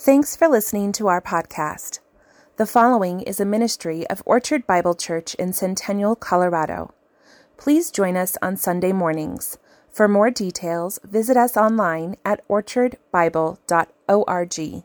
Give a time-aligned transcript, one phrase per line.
[0.00, 1.98] Thanks for listening to our podcast.
[2.56, 6.94] The following is a ministry of Orchard Bible Church in Centennial, Colorado.
[7.56, 9.58] Please join us on Sunday mornings.
[9.90, 14.84] For more details, visit us online at orchardbible.org.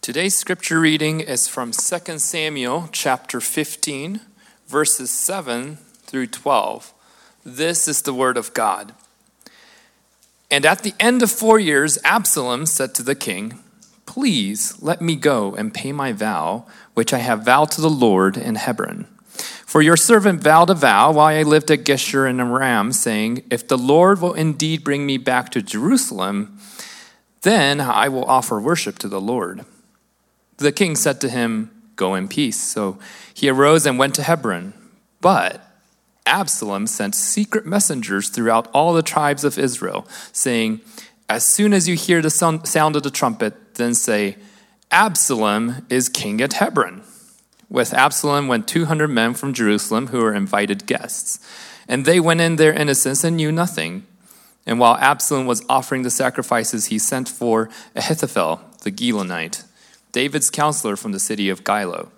[0.00, 4.20] Today's scripture reading is from 2 Samuel chapter 15,
[4.68, 6.94] verses 7 through 12.
[7.44, 8.94] This is the word of God.
[10.50, 13.58] And at the end of four years, Absalom said to the king,
[14.06, 18.36] Please let me go and pay my vow, which I have vowed to the Lord
[18.36, 19.06] in Hebron.
[19.66, 23.66] For your servant vowed a vow while I lived at Geshur in Aram, saying, If
[23.66, 26.58] the Lord will indeed bring me back to Jerusalem,
[27.42, 29.64] then I will offer worship to the Lord.
[30.58, 32.60] The king said to him, Go in peace.
[32.60, 32.98] So
[33.34, 34.72] he arose and went to Hebron.
[35.20, 35.65] But
[36.26, 40.80] Absalom sent secret messengers throughout all the tribes of Israel, saying,
[41.28, 44.36] As soon as you hear the sound of the trumpet, then say,
[44.90, 47.02] Absalom is king at Hebron.
[47.68, 51.40] With Absalom went 200 men from Jerusalem who were invited guests.
[51.88, 54.06] And they went in their innocence and knew nothing.
[54.66, 59.64] And while Absalom was offering the sacrifices, he sent for Ahithophel, the Gilonite,
[60.12, 62.08] David's counselor from the city of Gilo.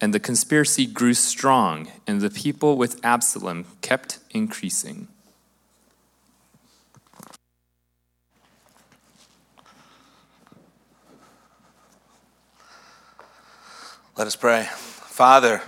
[0.00, 5.08] And the conspiracy grew strong, and the people with Absalom kept increasing.
[14.16, 14.64] Let us pray.
[14.72, 15.62] Father,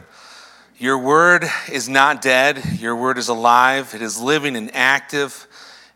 [0.77, 2.61] your word is not dead.
[2.81, 3.95] Your word is alive.
[3.95, 5.47] It is living and active.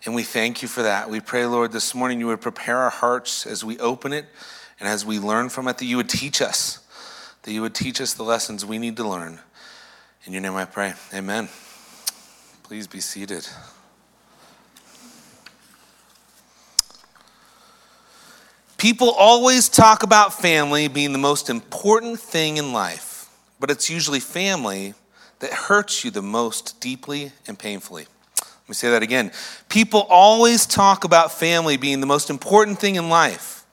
[0.05, 1.09] And we thank you for that.
[1.09, 4.27] We pray, Lord, this morning you would prepare our hearts as we open it
[4.79, 6.84] and as we learn from it, that you would teach us
[7.45, 9.39] that you would teach us the lessons we need to learn.
[10.25, 10.95] In your name I pray.
[11.13, 11.49] Amen.
[12.63, 13.47] Please be seated.
[18.79, 24.21] People always talk about family being the most important thing in life, but it's usually
[24.21, 24.95] family
[25.41, 28.07] that hurts you the most deeply and painfully.
[28.39, 29.31] Let me say that again.
[29.69, 33.67] People always talk about family being the most important thing in life,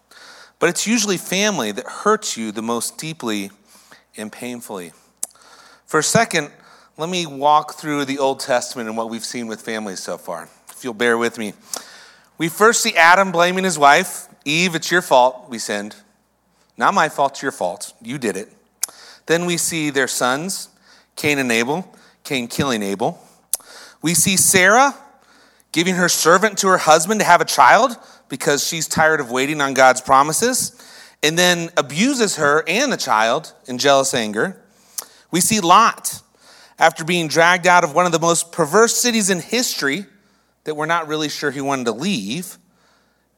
[0.59, 3.51] but it's usually family that hurts you the most deeply
[4.17, 4.93] and painfully.
[5.85, 6.51] For a second,
[6.97, 10.49] let me walk through the Old Testament and what we've seen with families so far.
[10.69, 11.53] If you'll bear with me.
[12.37, 15.95] We first see Adam blaming his wife Eve, it's your fault we sinned.
[16.77, 17.93] Not my fault, it's your fault.
[18.01, 18.51] You did it.
[19.27, 20.69] Then we see their sons,
[21.15, 21.93] Cain and Abel,
[22.23, 23.23] Cain killing Abel.
[24.01, 24.95] We see Sarah
[25.71, 27.97] giving her servant to her husband to have a child
[28.29, 30.75] because she's tired of waiting on God's promises
[31.23, 34.61] and then abuses her and the child in jealous anger.
[35.29, 36.21] We see Lot,
[36.79, 40.05] after being dragged out of one of the most perverse cities in history
[40.63, 42.57] that we're not really sure he wanted to leave,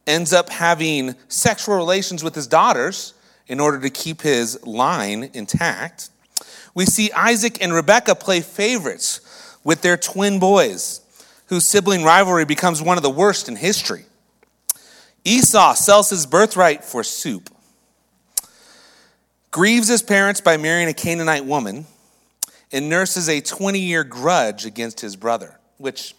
[0.07, 3.13] ends up having sexual relations with his daughters
[3.47, 6.09] in order to keep his line intact.
[6.73, 9.19] We see Isaac and Rebekah play favorites
[9.63, 11.01] with their twin boys,
[11.47, 14.05] whose sibling rivalry becomes one of the worst in history.
[15.23, 17.52] Esau sells his birthright for soup
[19.53, 21.85] grieves his parents by marrying a Canaanite woman,
[22.73, 26.15] and nurses a 20 year grudge against his brother, which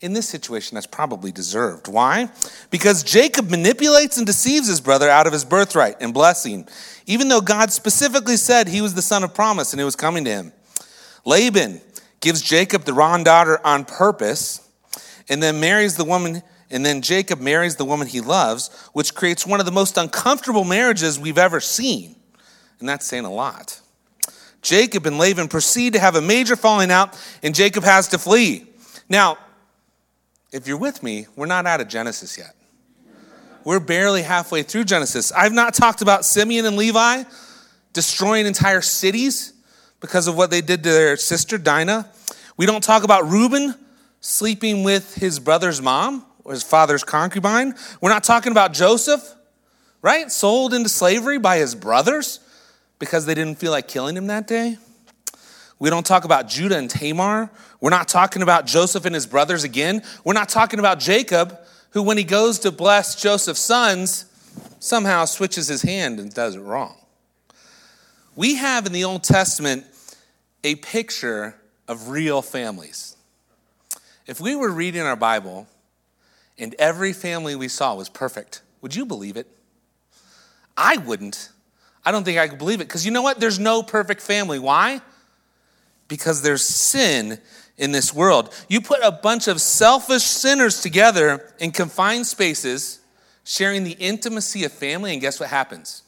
[0.00, 1.88] in this situation that's probably deserved.
[1.88, 2.30] Why?
[2.70, 6.68] Because Jacob manipulates and deceives his brother out of his birthright and blessing,
[7.06, 10.24] even though God specifically said he was the son of promise and it was coming
[10.24, 10.52] to him.
[11.24, 11.80] Laban
[12.20, 14.66] gives Jacob the wrong daughter on purpose
[15.28, 19.44] and then marries the woman and then Jacob marries the woman he loves, which creates
[19.44, 22.14] one of the most uncomfortable marriages we've ever seen.
[22.80, 23.80] And that's saying a lot.
[24.62, 28.66] Jacob and Laban proceed to have a major falling out, and Jacob has to flee.
[29.08, 29.38] Now,
[30.52, 32.54] if you're with me, we're not out of Genesis yet.
[33.64, 35.30] We're barely halfway through Genesis.
[35.32, 37.24] I've not talked about Simeon and Levi
[37.92, 39.52] destroying entire cities
[40.00, 42.10] because of what they did to their sister Dinah.
[42.56, 43.74] We don't talk about Reuben
[44.20, 47.74] sleeping with his brother's mom or his father's concubine.
[48.00, 49.34] We're not talking about Joseph,
[50.02, 50.30] right?
[50.30, 52.40] Sold into slavery by his brothers
[52.98, 54.76] because they didn't feel like killing him that day.
[55.78, 57.50] We don't talk about Judah and Tamar.
[57.80, 60.02] We're not talking about Joseph and his brothers again.
[60.24, 61.56] We're not talking about Jacob,
[61.90, 64.24] who, when he goes to bless Joseph's sons,
[64.80, 66.96] somehow switches his hand and does it wrong.
[68.34, 69.84] We have in the Old Testament
[70.64, 71.54] a picture
[71.86, 73.16] of real families.
[74.26, 75.66] If we were reading our Bible
[76.58, 79.46] and every family we saw was perfect, would you believe it?
[80.76, 81.50] I wouldn't.
[82.08, 82.88] I don't think I could believe it.
[82.88, 83.38] Because you know what?
[83.38, 84.58] There's no perfect family.
[84.58, 85.02] Why?
[86.08, 87.38] Because there's sin
[87.76, 88.54] in this world.
[88.66, 93.00] You put a bunch of selfish sinners together in confined spaces,
[93.44, 96.02] sharing the intimacy of family, and guess what happens?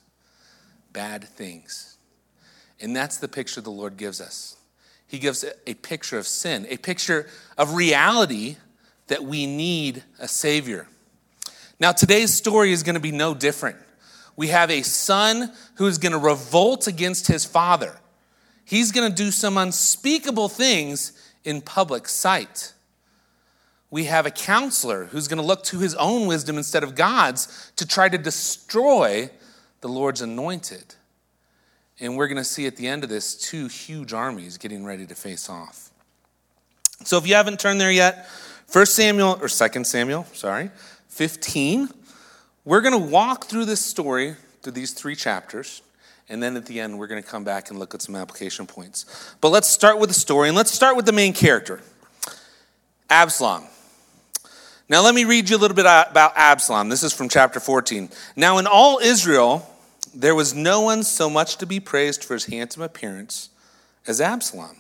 [0.95, 1.99] Bad things.
[2.81, 4.57] And that's the picture the Lord gives us.
[5.07, 8.57] He gives a picture of sin, a picture of reality
[9.09, 10.89] that we need a Savior.
[11.79, 13.77] Now, today's story is going to be no different.
[14.37, 17.99] We have a son who is going to revolt against his father.
[18.65, 21.13] He's going to do some unspeakable things
[21.45, 22.73] in public sight.
[23.91, 27.73] We have a counselor who's going to look to his own wisdom instead of God's
[27.77, 29.31] to try to destroy
[29.81, 30.95] the Lord's anointed.
[31.99, 35.07] And we're going to see at the end of this two huge armies getting ready
[35.07, 35.91] to face off.
[37.05, 38.27] So if you haven't turned there yet,
[38.73, 40.71] 1 Samuel, or 2 Samuel, sorry,
[41.09, 41.89] 15,
[42.65, 45.83] we're going to walk through this story through these three chapters.
[46.29, 48.67] And then at the end, we're going to come back and look at some application
[48.67, 49.35] points.
[49.41, 51.81] But let's start with the story, and let's start with the main character
[53.09, 53.65] Absalom.
[54.89, 56.89] Now, let me read you a little bit about Absalom.
[56.89, 58.11] This is from chapter 14.
[58.37, 59.69] Now, in all Israel,
[60.15, 63.51] there was no one so much to be praised for his handsome appearance
[64.07, 64.77] as Absalom.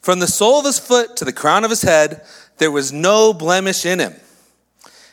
[0.00, 2.24] From the sole of his foot to the crown of his head,
[2.58, 4.14] there was no blemish in him.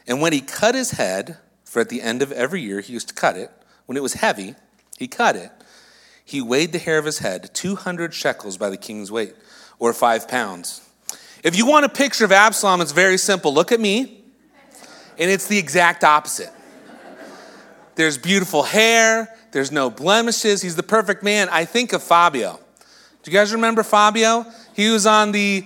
[0.07, 1.37] And when he cut his head,
[1.69, 3.51] for at the end of every year he used to cut it,
[3.85, 4.55] when it was heavy,
[4.97, 5.51] he cut it.
[6.25, 9.35] He weighed the hair of his head, 200 shekels by the king's weight,
[9.77, 10.81] or five pounds.
[11.43, 13.53] If you want a picture of Absalom, it's very simple.
[13.53, 14.23] Look at me,
[15.19, 16.51] and it's the exact opposite.
[17.93, 19.29] There's beautiful hair.
[19.51, 20.63] There's no blemishes.
[20.63, 21.49] He's the perfect man.
[21.49, 22.59] I think of Fabio.
[23.21, 24.43] Do you guys remember Fabio?
[24.75, 25.65] He was on the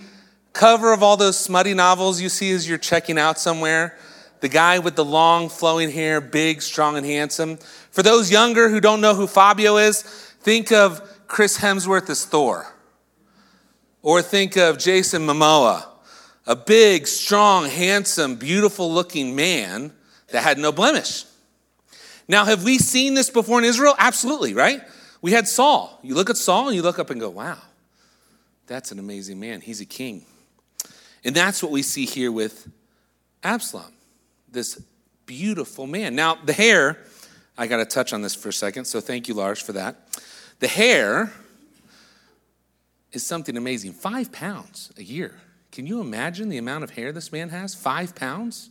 [0.51, 3.97] cover of all those smutty novels you see as you're checking out somewhere.
[4.43, 7.55] The guy with the long flowing hair, big, strong, and handsome.
[7.91, 12.67] For those younger who don't know who Fabio is, think of Chris Hemsworth as Thor.
[14.01, 15.85] Or think of Jason Momoa,
[16.45, 19.93] a big, strong, handsome, beautiful looking man
[20.27, 21.23] that had no blemish.
[22.27, 23.95] Now, have we seen this before in Israel?
[23.97, 24.81] Absolutely, right?
[25.21, 26.01] We had Saul.
[26.03, 27.59] You look at Saul and you look up and go, wow,
[28.67, 29.61] that's an amazing man.
[29.61, 30.25] He's a king.
[31.23, 32.69] And that's what we see here with
[33.41, 33.92] Absalom,
[34.53, 34.81] this
[35.25, 36.15] beautiful man.
[36.15, 36.97] Now, the hair,
[37.57, 39.95] I got to touch on this for a second, so thank you, Lars, for that.
[40.59, 41.33] The hair
[43.11, 43.93] is something amazing.
[43.93, 45.39] Five pounds a year.
[45.71, 47.73] Can you imagine the amount of hair this man has?
[47.75, 48.69] Five pounds?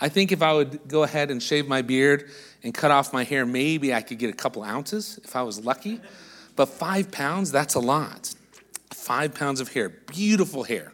[0.00, 2.30] I think if I would go ahead and shave my beard
[2.62, 5.64] and cut off my hair, maybe I could get a couple ounces if I was
[5.64, 6.00] lucky.
[6.56, 8.34] But five pounds, that's a lot.
[8.92, 10.93] Five pounds of hair, beautiful hair.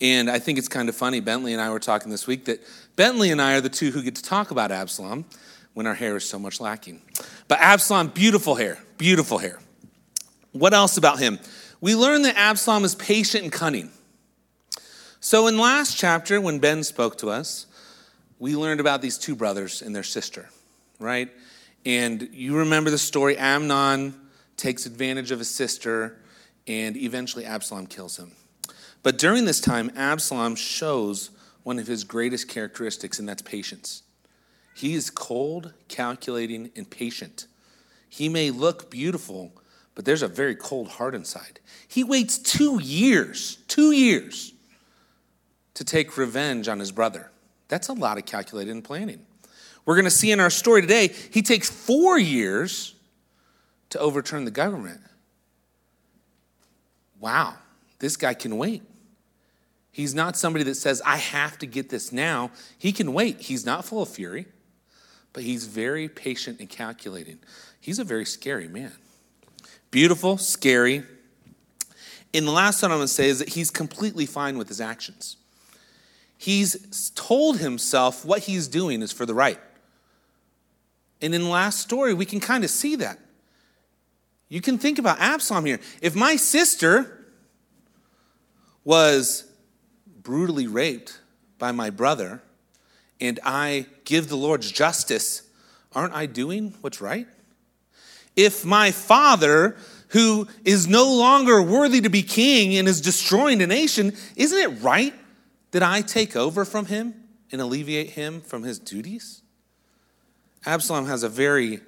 [0.00, 1.20] And I think it's kind of funny.
[1.20, 2.60] Bentley and I were talking this week that
[2.96, 5.24] Bentley and I are the two who get to talk about Absalom
[5.74, 7.02] when our hair is so much lacking.
[7.48, 9.58] But Absalom, beautiful hair, beautiful hair.
[10.52, 11.38] What else about him?
[11.80, 13.90] We learn that Absalom is patient and cunning.
[15.20, 17.66] So in last chapter, when Ben spoke to us,
[18.38, 20.48] we learned about these two brothers and their sister,
[21.00, 21.28] right?
[21.84, 24.14] And you remember the story Amnon
[24.56, 26.18] takes advantage of his sister,
[26.66, 28.32] and eventually Absalom kills him.
[29.02, 31.30] But during this time, Absalom shows
[31.62, 34.02] one of his greatest characteristics, and that's patience.
[34.74, 37.46] He is cold, calculating, and patient.
[38.08, 39.52] He may look beautiful,
[39.94, 41.60] but there's a very cold heart inside.
[41.86, 44.52] He waits two years, two years,
[45.74, 47.30] to take revenge on his brother.
[47.68, 49.26] That's a lot of calculated and planning.
[49.84, 52.94] We're going to see in our story today, he takes four years
[53.90, 55.00] to overturn the government.
[57.20, 57.56] Wow,
[57.98, 58.82] this guy can wait.
[59.90, 62.50] He's not somebody that says, I have to get this now.
[62.78, 63.40] He can wait.
[63.40, 64.46] He's not full of fury,
[65.32, 67.38] but he's very patient and calculating.
[67.80, 68.92] He's a very scary man.
[69.90, 71.02] Beautiful, scary.
[72.32, 74.80] And the last one I'm going to say is that he's completely fine with his
[74.80, 75.36] actions.
[76.36, 79.58] He's told himself what he's doing is for the right.
[81.20, 83.18] And in the last story, we can kind of see that.
[84.48, 85.80] You can think about Absalom here.
[86.00, 87.17] If my sister
[88.88, 89.44] was
[90.22, 91.20] brutally raped
[91.58, 92.40] by my brother
[93.20, 95.42] and I give the Lord's justice,
[95.94, 97.26] aren't I doing what's right?
[98.34, 99.76] If my father,
[100.08, 104.82] who is no longer worthy to be king and is destroying the nation, isn't it
[104.82, 105.12] right
[105.72, 107.12] that I take over from him
[107.52, 109.42] and alleviate him from his duties?
[110.64, 111.80] Absalom has a very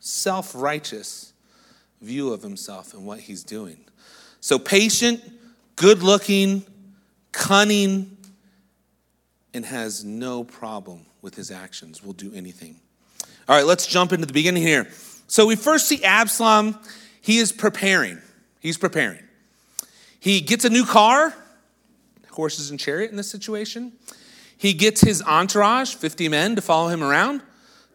[0.00, 1.34] self righteous
[2.00, 3.78] view of himself and what he's doing.
[4.40, 5.22] So, patient,
[5.78, 6.64] good looking,
[7.32, 8.16] cunning,
[9.54, 12.76] and has no problem with his actions, will do anything.
[13.48, 14.88] All right, let's jump into the beginning here.
[15.26, 16.78] So, we first see Absalom,
[17.20, 18.20] he is preparing.
[18.60, 19.22] He's preparing.
[20.20, 21.34] He gets a new car
[22.32, 23.92] horses and chariot in this situation.
[24.56, 27.42] He gets his entourage, 50 men, to follow him around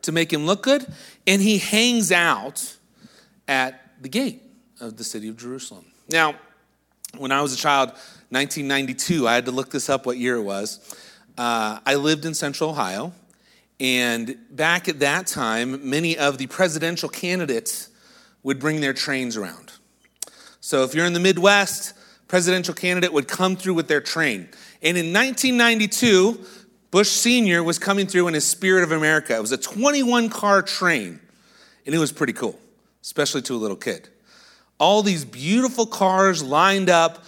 [0.03, 0.85] to make him look good,
[1.25, 2.77] and he hangs out
[3.47, 4.41] at the gate
[4.79, 5.85] of the city of Jerusalem.
[6.09, 6.35] Now,
[7.17, 7.89] when I was a child,
[8.29, 10.79] 1992, I had to look this up what year it was.
[11.37, 13.13] Uh, I lived in central Ohio,
[13.79, 17.89] and back at that time, many of the presidential candidates
[18.41, 19.73] would bring their trains around.
[20.59, 21.93] So if you're in the Midwest,
[22.27, 24.49] presidential candidate would come through with their train.
[24.81, 26.43] And in 1992,
[26.89, 27.63] Bush Sr.
[27.63, 29.35] was coming through in his Spirit of America.
[29.35, 31.19] It was a 21 car train,
[31.85, 32.57] and it was pretty cool,
[33.01, 34.09] especially to a little kid.
[34.83, 37.23] All these beautiful cars lined up.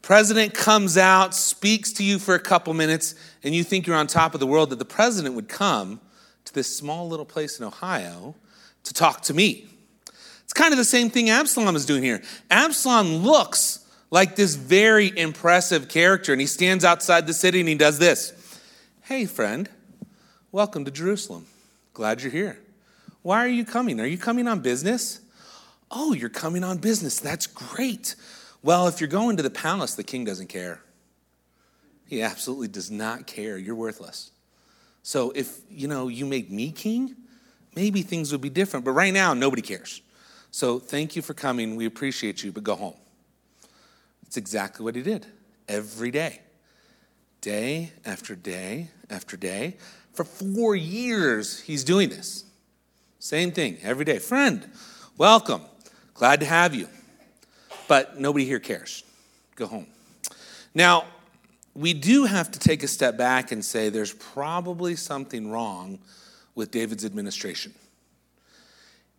[0.00, 4.06] President comes out, speaks to you for a couple minutes, and you think you're on
[4.06, 6.00] top of the world that the president would come
[6.46, 8.34] to this small little place in Ohio
[8.84, 9.66] to talk to me.
[10.44, 12.22] It's kind of the same thing Absalom is doing here.
[12.50, 17.74] Absalom looks like this very impressive character, and he stands outside the city and he
[17.74, 18.32] does this
[19.02, 19.68] Hey, friend,
[20.52, 21.44] welcome to Jerusalem.
[21.92, 22.58] Glad you're here.
[23.20, 24.00] Why are you coming?
[24.00, 25.20] Are you coming on business?
[25.90, 27.20] Oh, you're coming on business.
[27.20, 28.14] That's great.
[28.62, 30.80] Well, if you're going to the palace, the king doesn't care.
[32.06, 33.58] He absolutely does not care.
[33.58, 34.30] You're worthless.
[35.02, 37.14] So if, you know, you make me king,
[37.76, 38.84] maybe things would be different.
[38.84, 40.00] But right now, nobody cares.
[40.50, 41.76] So thank you for coming.
[41.76, 42.94] We appreciate you, but go home.
[44.26, 45.26] It's exactly what he did
[45.68, 46.40] every day,
[47.40, 49.76] day after day after day.
[50.12, 52.44] For four years, he's doing this.
[53.18, 54.18] Same thing every day.
[54.18, 54.68] Friend,
[55.18, 55.62] welcome.
[56.14, 56.88] Glad to have you.
[57.88, 59.04] But nobody here cares.
[59.56, 59.86] Go home.
[60.74, 61.04] Now,
[61.74, 65.98] we do have to take a step back and say there's probably something wrong
[66.54, 67.74] with David's administration.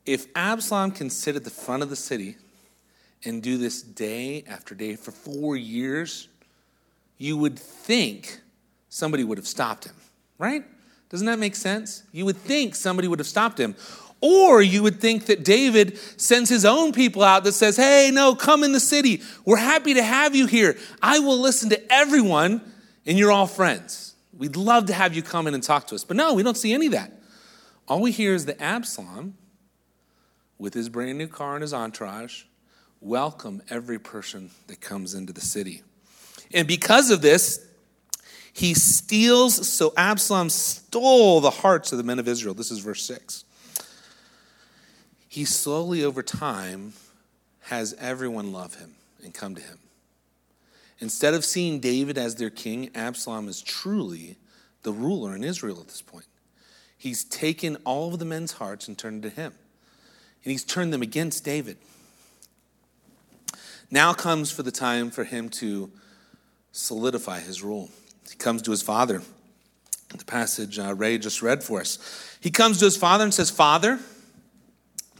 [0.06, 2.38] If Absalom can sit at the front of the city
[3.24, 6.30] and do this day after day for four years,
[7.18, 8.40] you would think
[8.90, 9.96] somebody would have stopped him,
[10.38, 10.64] right?
[11.10, 12.04] Doesn't that make sense?
[12.12, 13.76] You would think somebody would have stopped him.
[14.28, 18.34] Or you would think that David sends his own people out that says, Hey, no,
[18.34, 19.22] come in the city.
[19.46, 20.78] We're happy to have you here.
[21.00, 22.60] I will listen to everyone,
[23.06, 24.16] and you're all friends.
[24.36, 26.04] We'd love to have you come in and talk to us.
[26.04, 27.14] But no, we don't see any of that.
[27.88, 29.36] All we hear is that Absalom,
[30.58, 32.46] with his brand new car and his entourage,
[33.02, 35.84] welcome every person that comes into the city.
[36.52, 37.64] And because of this,
[38.54, 42.56] he steals, so Absalom stole the hearts of the men of Israel.
[42.56, 43.45] This is verse 6
[45.36, 46.94] he slowly over time
[47.64, 49.80] has everyone love him and come to him.
[51.00, 54.38] Instead of seeing David as their king, Absalom is truly
[54.84, 56.28] the ruler in Israel at this point.
[56.98, 59.52] He's taken all of the men's hearts and turned to him.
[60.46, 61.80] And he's turned them against David.
[63.92, 65.92] Now comes for the time for him to
[66.72, 67.90] solidify his rule.
[68.30, 69.22] He comes to his father.
[70.18, 72.00] The passage uh, Ray just read for us.
[72.40, 74.00] He comes to his father and says, Father,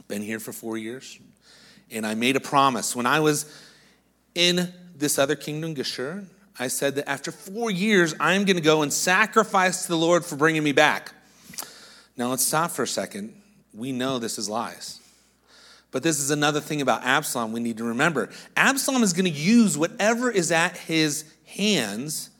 [0.08, 1.18] been here for four years.
[1.90, 2.96] And I made a promise.
[2.96, 3.50] When I was
[4.34, 6.26] in this other kingdom, Geshur,
[6.58, 10.24] I said that after four years, I'm going to go and sacrifice to the Lord
[10.24, 11.12] for bringing me back.
[12.16, 13.40] Now let's stop for a second.
[13.74, 15.00] We know this is lies.
[15.90, 18.30] But this is another thing about Absalom we need to remember.
[18.56, 22.30] Absalom is going to use whatever is at his hands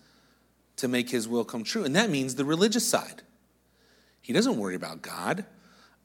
[0.76, 1.84] to make his will come true.
[1.84, 3.22] And that means the religious side.
[4.20, 5.44] He doesn't worry about God.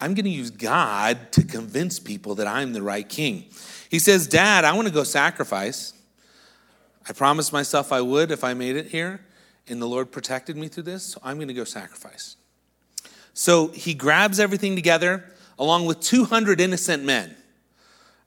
[0.01, 3.46] I'm going to use God to convince people that I'm the right king.
[3.88, 5.93] He says, Dad, I want to go sacrifice.
[7.08, 9.22] I promised myself I would if I made it here,
[9.67, 12.36] and the Lord protected me through this, so I'm going to go sacrifice.
[13.34, 15.24] So he grabs everything together
[15.60, 17.36] along with 200 innocent men.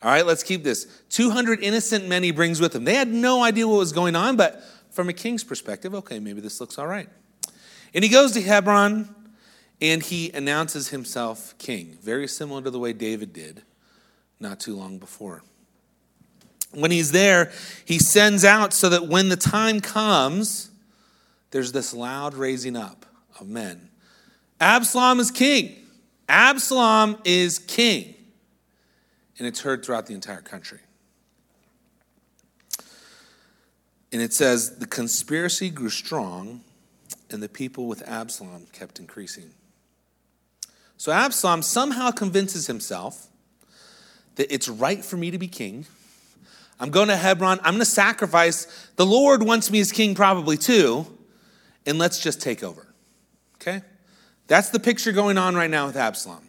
[0.00, 0.86] All right, let's keep this.
[1.10, 2.84] 200 innocent men he brings with him.
[2.84, 6.40] They had no idea what was going on, but from a king's perspective, okay, maybe
[6.40, 7.08] this looks all right.
[7.94, 9.12] And he goes to Hebron
[9.84, 13.62] and he announces himself king, very similar to the way David did
[14.40, 15.42] not too long before.
[16.72, 17.52] When he's there,
[17.84, 20.70] he sends out so that when the time comes,
[21.50, 23.04] there's this loud raising up
[23.38, 23.90] of men.
[24.58, 25.76] Absalom is king.
[26.30, 28.14] Absalom is king.
[29.38, 30.80] And it's heard throughout the entire country.
[34.12, 36.62] And it says, the conspiracy grew strong,
[37.30, 39.50] and the people with Absalom kept increasing.
[41.04, 43.26] So Absalom somehow convinces himself
[44.36, 45.84] that it's right for me to be king.
[46.80, 47.58] I'm going to Hebron.
[47.58, 48.88] I'm going to sacrifice.
[48.96, 51.06] The Lord wants me as king, probably too.
[51.84, 52.86] And let's just take over.
[53.56, 53.82] Okay?
[54.46, 56.48] That's the picture going on right now with Absalom.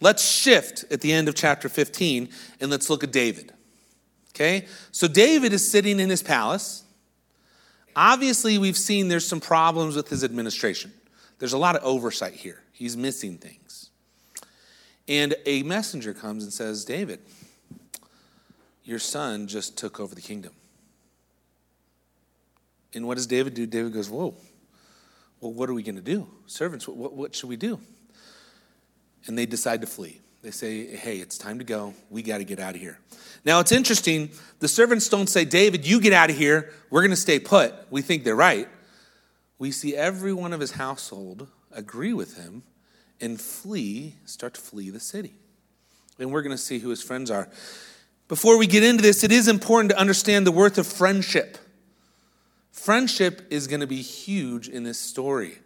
[0.00, 2.30] Let's shift at the end of chapter 15
[2.60, 3.52] and let's look at David.
[4.30, 4.66] Okay?
[4.90, 6.82] So David is sitting in his palace
[7.94, 10.92] Obviously, we've seen there's some problems with his administration.
[11.38, 12.60] There's a lot of oversight here.
[12.72, 13.57] He's missing things.
[15.08, 17.20] And a messenger comes and says, David,
[18.84, 20.52] your son just took over the kingdom.
[22.94, 23.66] And what does David do?
[23.66, 24.34] David goes, Whoa,
[25.40, 26.26] well, what are we going to do?
[26.46, 27.80] Servants, what, what, should we do?
[29.26, 30.20] And they decide to flee.
[30.42, 31.94] They say, Hey, it's time to go.
[32.10, 32.98] We got to get out of here.
[33.44, 34.30] Now, it's interesting.
[34.60, 36.72] The servants don't say, David, you get out of here.
[36.90, 37.74] We're going to stay put.
[37.90, 38.68] We think they're right.
[39.58, 42.62] We see every one of his household agree with him
[43.20, 45.34] and flee, start to flee the city.
[46.18, 47.48] And we're going to see who his friends are.
[48.28, 51.58] Before we get into this, it is important to understand the worth of friendship.
[52.72, 55.58] Friendship is going to be huge in this story.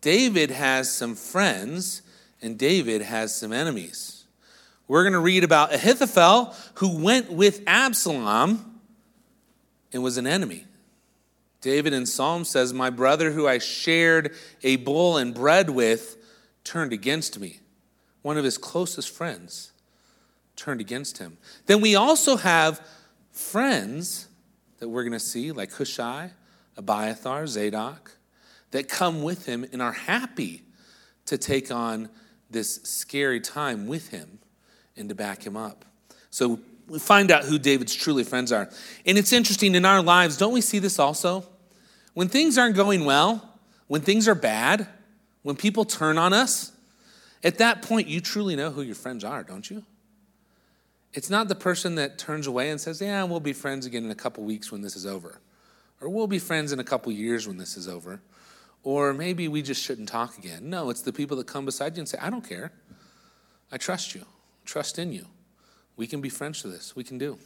[0.00, 2.02] David has some friends,
[2.40, 4.24] and David has some enemies.
[4.86, 8.80] We're going to read about Ahithophel, who went with Absalom
[9.92, 10.64] and was an enemy.
[11.60, 16.18] David in Psalm says, My brother who I shared a bowl and bread with
[16.64, 17.60] turned against me.
[18.22, 19.72] One of his closest friends
[20.56, 21.36] turned against him.
[21.66, 22.80] Then we also have
[23.30, 24.28] friends
[24.78, 26.30] that we're going to see, like Hushai,
[26.76, 28.16] Abiathar, Zadok,
[28.70, 30.62] that come with him and are happy
[31.26, 32.08] to take on
[32.50, 34.38] this scary time with him
[34.96, 35.84] and to back him up.
[36.30, 38.68] So we find out who David's truly friends are.
[39.06, 41.44] And it's interesting in our lives, don't we see this also?
[42.14, 44.86] When things aren't going well, when things are bad,
[45.44, 46.72] when people turn on us,
[47.44, 49.84] at that point, you truly know who your friends are, don't you?
[51.12, 54.10] It's not the person that turns away and says, Yeah, we'll be friends again in
[54.10, 55.38] a couple weeks when this is over.
[56.00, 58.20] Or we'll be friends in a couple years when this is over.
[58.82, 60.68] Or maybe we just shouldn't talk again.
[60.68, 62.72] No, it's the people that come beside you and say, I don't care.
[63.70, 64.24] I trust you,
[64.64, 65.26] trust in you.
[65.96, 66.96] We can be friends to this.
[66.96, 67.38] We can do.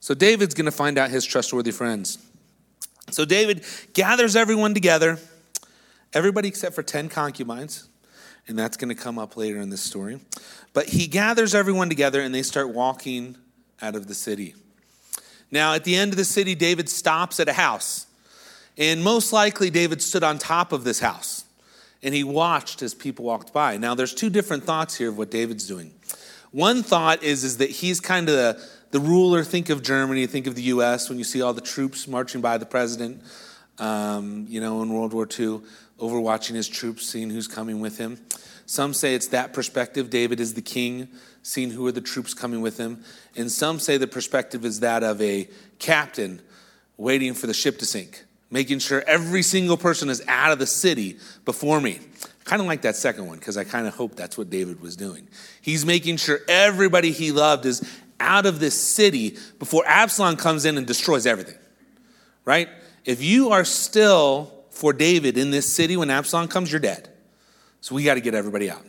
[0.00, 2.18] So David's going to find out his trustworthy friends.
[3.10, 5.18] So David gathers everyone together,
[6.14, 7.88] everybody except for 10 concubines,
[8.48, 10.20] and that's going to come up later in this story.
[10.72, 13.36] But he gathers everyone together and they start walking
[13.80, 14.54] out of the city.
[15.50, 18.06] Now, at the end of the city, David stops at a house.
[18.76, 21.44] And most likely, David stood on top of this house
[22.02, 23.76] and he watched as people walked by.
[23.78, 25.92] Now, there's two different thoughts here of what David's doing.
[26.50, 29.42] One thought is, is that he's kind of the, the ruler.
[29.42, 31.08] Think of Germany, think of the U.S.
[31.08, 33.22] when you see all the troops marching by the president,
[33.78, 35.62] um, you know, in World War II,
[36.00, 38.18] overwatching his troops, seeing who's coming with him.
[38.66, 40.10] Some say it's that perspective.
[40.10, 41.08] David is the king
[41.44, 43.04] seeing who are the troops coming with him.
[43.36, 46.40] And some say the perspective is that of a captain
[46.96, 50.66] waiting for the ship to sink, making sure every single person is out of the
[50.66, 52.00] city before me.
[52.44, 54.96] Kind of like that second one, because I kind of hope that's what David was
[54.96, 55.28] doing.
[55.60, 57.86] He's making sure everybody he loved is
[58.20, 61.58] out of this city before Absalom comes in and destroys everything.
[62.46, 62.68] Right?
[63.04, 67.08] If you are still for David in this city when Absalom comes, you're dead.
[67.80, 68.84] So we got to get everybody out.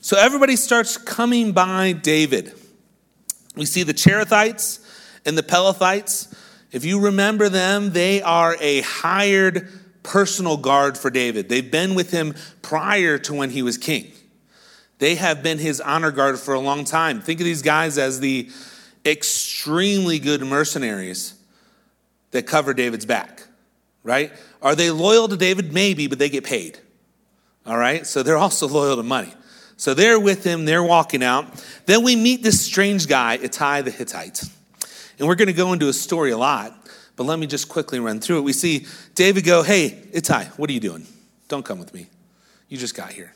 [0.00, 2.52] So everybody starts coming by David.
[3.56, 4.84] We see the Cherethites
[5.26, 6.34] and the Pelethites.
[6.70, 9.68] If you remember them, they are a hired
[10.02, 11.48] personal guard for David.
[11.48, 14.12] They've been with him prior to when he was king.
[14.98, 17.20] They have been his honor guard for a long time.
[17.20, 18.50] Think of these guys as the
[19.04, 21.34] extremely good mercenaries
[22.30, 23.37] that cover David's back,
[24.02, 24.32] right?
[24.62, 25.72] Are they loyal to David?
[25.72, 26.78] Maybe, but they get paid.
[27.66, 28.06] All right?
[28.06, 29.32] So they're also loyal to money.
[29.76, 31.64] So they're with him, they're walking out.
[31.86, 34.42] Then we meet this strange guy, Ittai the Hittite.
[35.18, 38.00] And we're going to go into his story a lot, but let me just quickly
[38.00, 38.42] run through it.
[38.42, 41.06] We see David go, Hey, Ittai, what are you doing?
[41.46, 42.08] Don't come with me.
[42.68, 43.32] You just got here.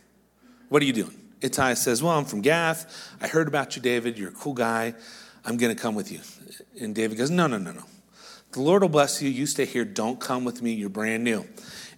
[0.69, 1.15] What are you doing?
[1.41, 3.11] Ittai says, Well, I'm from Gath.
[3.21, 4.19] I heard about you, David.
[4.19, 4.95] You're a cool guy.
[5.45, 6.21] I'm going to come with you.
[6.81, 7.85] And David goes, No, no, no, no.
[8.53, 9.29] The Lord will bless you.
[9.29, 9.85] You stay here.
[9.85, 10.73] Don't come with me.
[10.73, 11.47] You're brand new.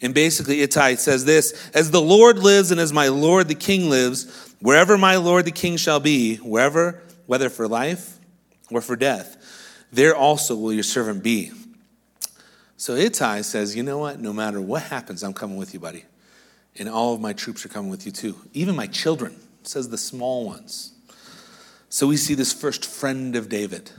[0.00, 3.90] And basically, Ittai says this As the Lord lives and as my Lord the king
[3.90, 8.18] lives, wherever my Lord the king shall be, wherever, whether for life
[8.70, 9.36] or for death,
[9.92, 11.52] there also will your servant be.
[12.76, 14.20] So Ittai says, You know what?
[14.20, 16.04] No matter what happens, I'm coming with you, buddy.
[16.76, 18.36] And all of my troops are coming with you too.
[18.52, 20.92] Even my children, says the small ones.
[21.88, 23.90] So we see this first friend of David,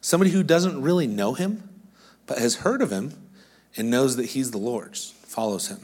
[0.00, 1.73] somebody who doesn't really know him,
[2.26, 3.12] but has heard of him
[3.76, 5.80] and knows that he's the Lord's follows him.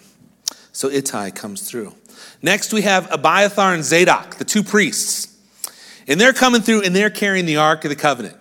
[0.72, 1.94] So Ittai comes through.
[2.40, 5.37] Next, we have Abiathar and Zadok, the two priests.
[6.07, 8.37] And they're coming through and they're carrying the Ark of the Covenant.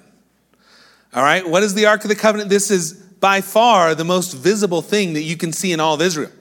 [1.13, 2.49] All right, what is the Ark of the Covenant?
[2.49, 6.01] This is by far the most visible thing that you can see in all of
[6.01, 6.31] Israel,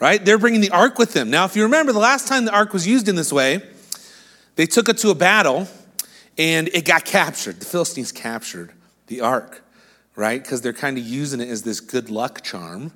[0.00, 0.22] right?
[0.22, 1.30] They're bringing the Ark with them.
[1.30, 3.62] Now, if you remember, the last time the Ark was used in this way,
[4.56, 5.68] they took it to a battle
[6.36, 7.60] and it got captured.
[7.60, 8.72] The Philistines captured
[9.06, 9.62] the Ark
[10.20, 10.42] right?
[10.42, 12.92] Because they're kind of using it as this good luck charm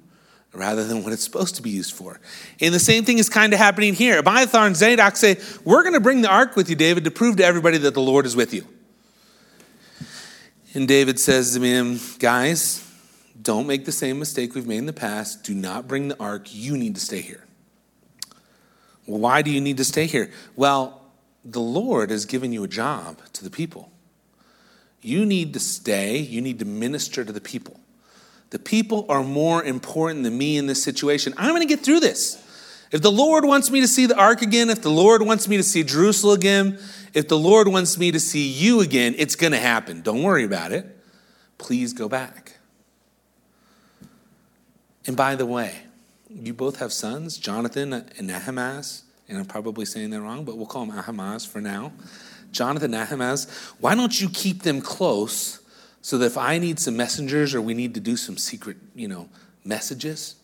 [0.52, 2.20] rather than what it's supposed to be used for.
[2.60, 4.18] And the same thing is kind of happening here.
[4.18, 7.37] Abiathar and Zadok say, We're going to bring the ark with you, David, to prove
[7.38, 8.66] to everybody that the Lord is with you.
[10.74, 12.87] And David says to him, Guys,
[13.40, 15.44] don't make the same mistake we've made in the past.
[15.44, 16.54] Do not bring the ark.
[16.54, 17.46] You need to stay here.
[19.06, 20.30] Why do you need to stay here?
[20.56, 21.00] Well,
[21.42, 23.90] the Lord has given you a job to the people.
[25.04, 27.78] You need to stay, you need to minister to the people.
[28.48, 31.34] The people are more important than me in this situation.
[31.36, 32.40] I'm going to get through this.
[32.90, 35.58] If the Lord wants me to see the ark again, if the Lord wants me
[35.58, 36.78] to see Jerusalem again,
[37.12, 40.00] if the Lord wants me to see you again, it's going to happen.
[40.00, 40.86] Don't worry about it.
[41.58, 42.56] Please go back.
[45.06, 45.82] And by the way,
[46.30, 50.66] you both have sons, Jonathan and Ahimaaz, and I'm probably saying that wrong, but we'll
[50.66, 51.92] call him Ahimaaz for now.
[52.54, 53.46] Jonathan Ahimaaz,
[53.78, 55.60] why don't you keep them close
[56.00, 59.08] so that if I need some messengers or we need to do some secret, you
[59.08, 59.28] know,
[59.64, 60.36] messages,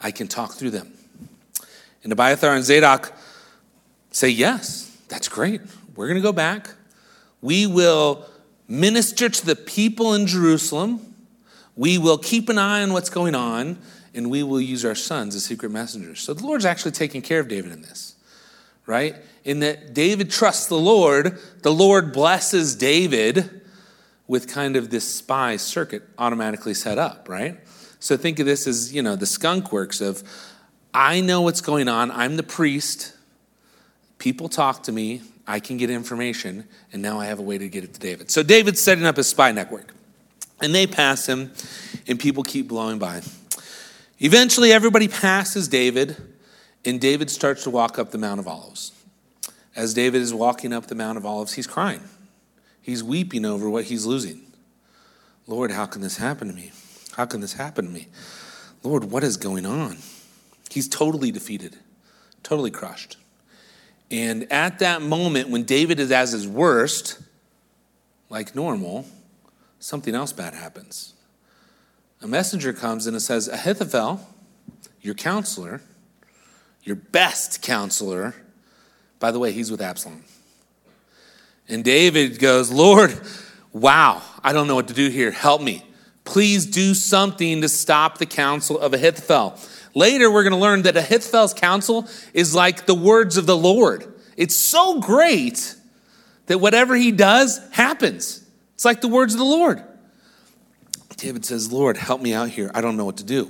[0.00, 0.92] I can talk through them.
[2.02, 3.12] And Abiathar and Zadok
[4.10, 5.60] say, Yes, that's great.
[5.96, 6.68] We're going to go back.
[7.40, 8.26] We will
[8.68, 11.14] minister to the people in Jerusalem.
[11.76, 13.78] We will keep an eye on what's going on,
[14.14, 16.20] and we will use our sons as secret messengers.
[16.20, 18.14] So the Lord's actually taking care of David in this,
[18.86, 19.16] right?
[19.44, 23.62] In that David trusts the Lord, the Lord blesses David
[24.26, 27.60] with kind of this spy circuit automatically set up, right?
[28.00, 30.22] So think of this as, you know, the skunk works of
[30.94, 33.14] I know what's going on, I'm the priest,
[34.18, 37.68] people talk to me, I can get information, and now I have a way to
[37.68, 38.30] get it to David.
[38.30, 39.92] So David's setting up his spy network.
[40.62, 41.52] And they pass him,
[42.06, 43.22] and people keep blowing by.
[44.20, 46.16] Eventually, everybody passes David,
[46.84, 48.92] and David starts to walk up the Mount of Olives.
[49.76, 52.02] As David is walking up the Mount of Olives, he's crying.
[52.80, 54.42] He's weeping over what he's losing.
[55.46, 56.72] Lord, how can this happen to me?
[57.16, 58.08] How can this happen to me?
[58.82, 59.98] Lord, what is going on?
[60.70, 61.78] He's totally defeated,
[62.42, 63.16] totally crushed.
[64.10, 67.20] And at that moment, when David is at his worst,
[68.28, 69.06] like normal,
[69.78, 71.14] something else bad happens.
[72.22, 74.20] A messenger comes and it says, Ahithophel,
[75.00, 75.80] your counselor,
[76.82, 78.34] your best counselor,
[79.18, 80.24] by the way, he's with Absalom.
[81.68, 83.18] And David goes, Lord,
[83.72, 85.30] wow, I don't know what to do here.
[85.30, 85.82] Help me.
[86.24, 89.58] Please do something to stop the counsel of Ahithophel.
[89.94, 94.12] Later, we're going to learn that Ahithophel's counsel is like the words of the Lord.
[94.36, 95.76] It's so great
[96.46, 98.44] that whatever he does happens.
[98.74, 99.82] It's like the words of the Lord.
[101.16, 102.70] David says, Lord, help me out here.
[102.74, 103.44] I don't know what to do.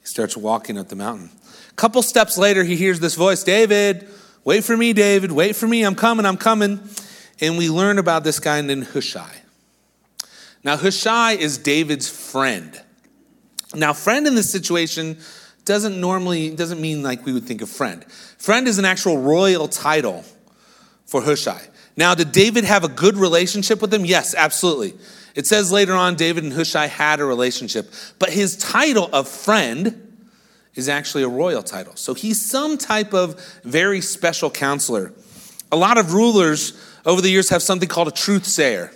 [0.00, 1.30] He starts walking up the mountain.
[1.70, 4.08] A couple steps later, he hears this voice David,
[4.48, 5.82] wait for me, David, wait for me.
[5.82, 6.80] I'm coming, I'm coming
[7.38, 9.42] and we learn about this guy named Hushai.
[10.64, 12.80] Now, Hushai is David's friend.
[13.74, 15.18] Now, friend in this situation
[15.66, 18.02] doesn't normally doesn't mean like we would think of friend.
[18.38, 20.24] Friend is an actual royal title
[21.04, 21.60] for Hushai.
[21.94, 24.06] Now, did David have a good relationship with him?
[24.06, 24.94] Yes, absolutely.
[25.34, 30.07] It says later on David and Hushai had a relationship, but his title of friend
[30.78, 31.96] is actually a royal title.
[31.96, 35.12] So he's some type of very special counselor.
[35.72, 38.92] A lot of rulers over the years have something called a truth sayer,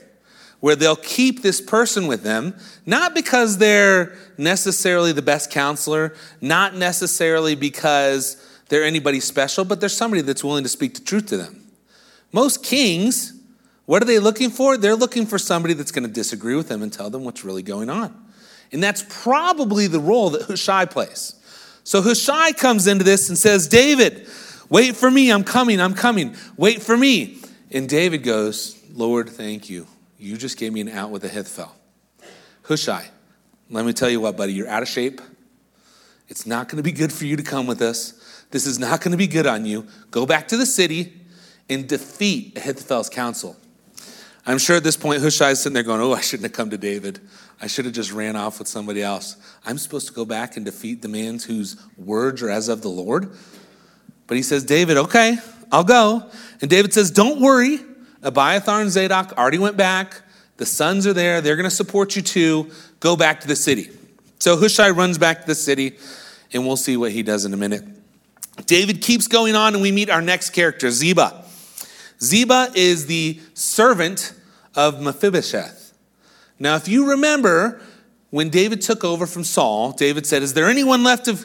[0.61, 2.55] where they'll keep this person with them,
[2.87, 8.37] not because they're necessarily the best counselor, not necessarily because
[8.69, 11.65] they're anybody special, but there's somebody that's willing to speak the truth to them.
[12.31, 13.35] Most kings,
[13.87, 14.77] what are they looking for?
[14.77, 17.65] They're looking for somebody that's going to disagree with them and tell them what's really
[17.65, 18.17] going on.
[18.71, 21.35] And that's probably the role that Hushai plays.
[21.85, 24.29] So Hushai comes into this and says, David,
[24.69, 27.39] wait for me, I'm coming, I'm coming, wait for me.
[27.71, 29.87] And David goes, Lord, thank you.
[30.19, 31.73] You just gave me an out with Ahithophel.
[32.65, 33.09] Hushai,
[33.71, 35.21] let me tell you what, buddy, you're out of shape.
[36.29, 38.45] It's not going to be good for you to come with us.
[38.51, 39.87] This is not going to be good on you.
[40.11, 41.13] Go back to the city
[41.69, 43.57] and defeat Ahithophel's counsel.
[44.45, 46.71] I'm sure at this point Hushai is sitting there going, Oh, I shouldn't have come
[46.71, 47.21] to David.
[47.63, 49.37] I should have just ran off with somebody else.
[49.65, 52.89] I'm supposed to go back and defeat the man whose words are as of the
[52.89, 53.31] Lord.
[54.27, 55.39] But he says, David, okay,
[55.71, 56.29] I'll go.
[56.61, 57.79] And David says, Don't worry.
[58.23, 60.23] Abiathar and Zadok already went back.
[60.57, 61.41] The sons are there.
[61.41, 62.71] They're going to support you too.
[62.99, 63.91] Go back to the city.
[64.41, 65.99] So Hushai runs back to the city,
[66.53, 67.85] and we'll see what he does in a minute.
[68.67, 71.45] David keeps going on, and we meet our next character, Ziba.
[72.21, 74.35] Ziba is the servant
[74.75, 75.82] of Mephibosheth.
[76.63, 77.81] Now, if you remember,
[78.31, 81.45] when David took over from Saul, David said, Is there anyone left of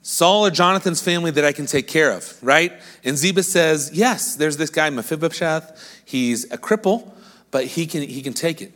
[0.00, 2.72] Saul or Jonathan's family that I can take care of, right?
[3.02, 6.02] And Ziba says, Yes, there's this guy, Mephibosheth.
[6.04, 7.12] He's a cripple,
[7.50, 8.72] but he can, he can take it.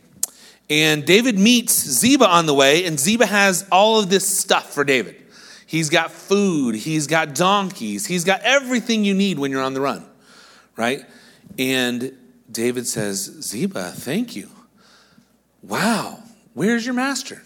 [0.69, 4.83] And David meets Ziba on the way, and Ziba has all of this stuff for
[4.83, 5.15] David.
[5.65, 9.81] He's got food, he's got donkeys, he's got everything you need when you're on the
[9.81, 10.05] run,
[10.75, 11.05] right?
[11.57, 12.17] And
[12.51, 14.49] David says, Ziba, thank you.
[15.61, 16.19] Wow,
[16.53, 17.41] where's your master?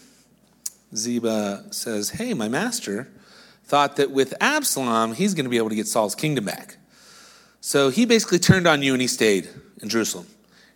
[0.94, 3.08] Ziba says, Hey, my master
[3.64, 6.76] thought that with Absalom, he's going to be able to get Saul's kingdom back.
[7.60, 9.48] So he basically turned on you and he stayed
[9.80, 10.26] in Jerusalem.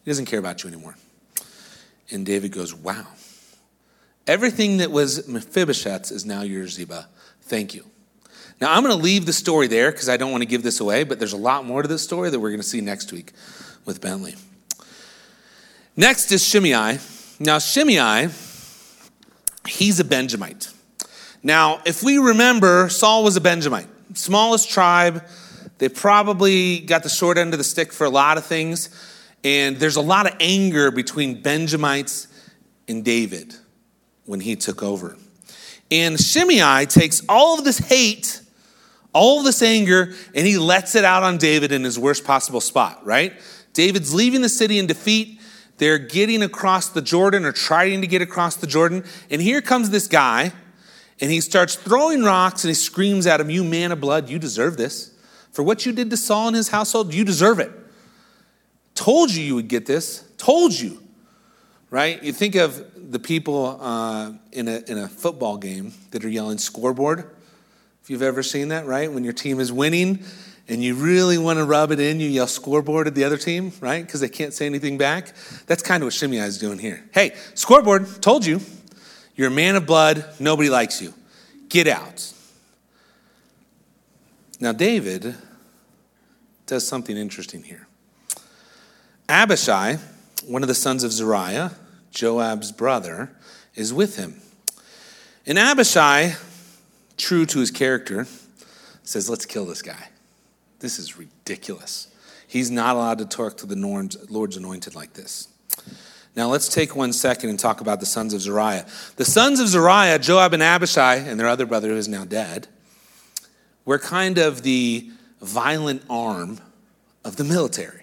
[0.04, 0.96] He doesn't care about you anymore.
[2.10, 3.06] And David goes, Wow.
[4.26, 7.08] Everything that was Mephibosheth's is now yours, Ziba.
[7.42, 7.84] Thank you.
[8.60, 10.80] Now, I'm going to leave the story there because I don't want to give this
[10.80, 13.12] away, but there's a lot more to this story that we're going to see next
[13.12, 13.32] week
[13.84, 14.34] with Bentley.
[15.96, 16.98] Next is Shimei.
[17.40, 18.30] Now, Shimei,
[19.66, 20.72] he's a Benjamite.
[21.42, 25.24] Now, if we remember, Saul was a Benjamite, smallest tribe.
[25.78, 28.90] They probably got the short end of the stick for a lot of things.
[29.44, 32.26] And there's a lot of anger between Benjamites
[32.88, 33.54] and David
[34.24, 35.16] when he took over.
[35.92, 38.42] And Shimei takes all of this hate,
[39.12, 42.60] all of this anger, and he lets it out on David in his worst possible
[42.60, 43.32] spot, right?
[43.74, 45.37] David's leaving the city in defeat.
[45.78, 49.04] They're getting across the Jordan or trying to get across the Jordan.
[49.30, 50.52] And here comes this guy,
[51.20, 54.38] and he starts throwing rocks and he screams at him, You man of blood, you
[54.38, 55.12] deserve this.
[55.52, 57.70] For what you did to Saul and his household, you deserve it.
[58.94, 60.24] Told you you would get this.
[60.36, 61.02] Told you.
[61.90, 62.22] Right?
[62.22, 66.58] You think of the people uh, in, a, in a football game that are yelling
[66.58, 67.30] scoreboard.
[68.02, 69.10] If you've ever seen that, right?
[69.10, 70.24] When your team is winning
[70.68, 73.72] and you really want to rub it in, you yell scoreboard at the other team,
[73.80, 74.04] right?
[74.04, 75.32] Because they can't say anything back.
[75.66, 77.02] That's kind of what Shimei is doing here.
[77.12, 78.60] Hey, scoreboard, told you.
[79.34, 80.24] You're a man of blood.
[80.38, 81.14] Nobody likes you.
[81.68, 82.32] Get out.
[84.60, 85.36] Now, David
[86.66, 87.86] does something interesting here.
[89.28, 89.98] Abishai,
[90.46, 91.72] one of the sons of Zeruiah,
[92.10, 93.30] Joab's brother,
[93.74, 94.40] is with him.
[95.46, 96.34] And Abishai,
[97.16, 98.26] true to his character,
[99.02, 100.08] says, Let's kill this guy.
[100.80, 102.08] This is ridiculous.
[102.46, 103.76] He's not allowed to talk to the
[104.28, 105.48] Lord's anointed like this.
[106.36, 108.86] Now let's take one second and talk about the sons of Zeruiah.
[109.16, 112.68] The sons of Zeruiah, Joab and Abishai, and their other brother who is now dead,
[113.84, 115.10] were kind of the
[115.40, 116.60] violent arm
[117.24, 118.02] of the military,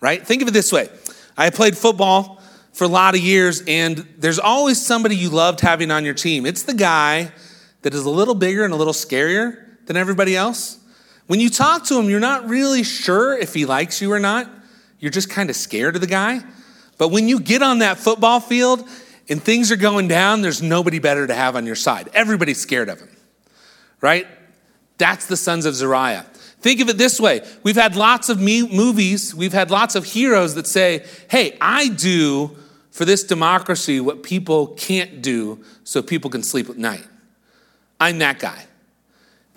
[0.00, 0.26] right?
[0.26, 0.88] Think of it this way
[1.36, 2.40] I played football
[2.72, 6.46] for a lot of years, and there's always somebody you loved having on your team.
[6.46, 7.32] It's the guy
[7.82, 10.78] that is a little bigger and a little scarier than everybody else.
[11.28, 14.50] When you talk to him, you're not really sure if he likes you or not.
[14.98, 16.40] You're just kind of scared of the guy.
[16.96, 18.88] But when you get on that football field
[19.28, 22.08] and things are going down, there's nobody better to have on your side.
[22.14, 23.10] Everybody's scared of him,
[24.00, 24.26] right?
[24.96, 26.26] That's the sons of Zeruiah.
[26.60, 30.04] Think of it this way we've had lots of me- movies, we've had lots of
[30.04, 32.56] heroes that say, hey, I do
[32.90, 37.06] for this democracy what people can't do so people can sleep at night.
[38.00, 38.64] I'm that guy.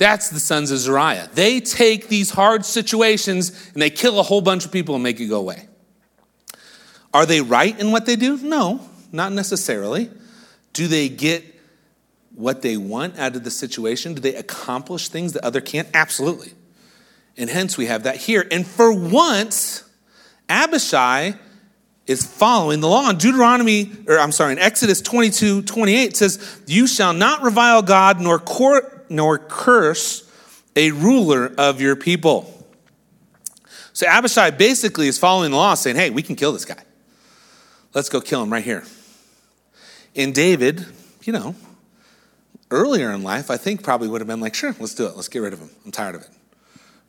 [0.02, 1.30] That's the sons of Zeruiah.
[1.36, 5.20] They take these hard situations and they kill a whole bunch of people and make
[5.20, 5.68] it go away.
[7.14, 8.38] Are they right in what they do?
[8.38, 10.10] No, not necessarily.
[10.74, 11.44] Do they get
[12.34, 14.16] what they want out of the situation?
[14.16, 15.88] Do they accomplish things that other can't?
[15.94, 16.54] Absolutely.
[17.38, 18.48] And hence we have that here.
[18.50, 19.84] And for once,
[20.50, 21.36] Abishai
[22.08, 23.08] is following the law.
[23.08, 28.20] In Deuteronomy, or I'm sorry, in Exodus 22, 28 says, You shall not revile God
[28.20, 30.30] nor, cor- nor curse
[30.76, 32.66] a ruler of your people.
[33.94, 36.82] So Abishai basically is following the law, saying, Hey, we can kill this guy.
[37.94, 38.84] Let's go kill him right here.
[40.16, 40.86] And David,
[41.24, 41.56] you know,
[42.70, 45.16] earlier in life, I think probably would have been like, Sure, let's do it.
[45.16, 45.70] Let's get rid of him.
[45.86, 46.30] I'm tired of it.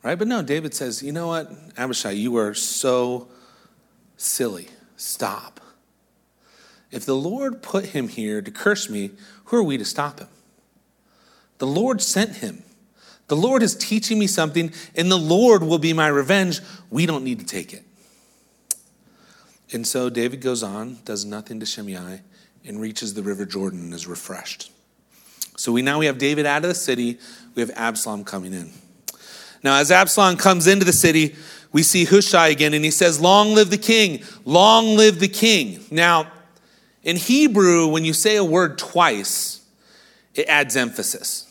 [0.03, 0.19] Right?
[0.19, 3.29] But no, David says, You know what, Abishai, you are so
[4.17, 4.67] silly.
[4.97, 5.61] Stop.
[6.91, 9.11] If the Lord put him here to curse me,
[9.45, 10.27] who are we to stop him?
[11.57, 12.63] The Lord sent him.
[13.27, 16.59] The Lord is teaching me something, and the Lord will be my revenge.
[16.89, 17.83] We don't need to take it.
[19.71, 22.21] And so David goes on, does nothing to Shimei,
[22.65, 24.71] and reaches the river Jordan and is refreshed.
[25.57, 27.19] So we now we have David out of the city,
[27.55, 28.71] we have Absalom coming in.
[29.63, 31.35] Now, as Absalom comes into the city,
[31.71, 35.83] we see Hushai again, and he says, Long live the king, long live the king.
[35.89, 36.31] Now,
[37.03, 39.52] in Hebrew, when you say a word twice,
[40.35, 41.47] it adds emphasis,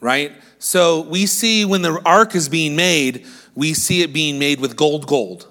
[0.00, 0.32] right?
[0.58, 4.76] So we see when the ark is being made, we see it being made with
[4.76, 5.50] gold, gold,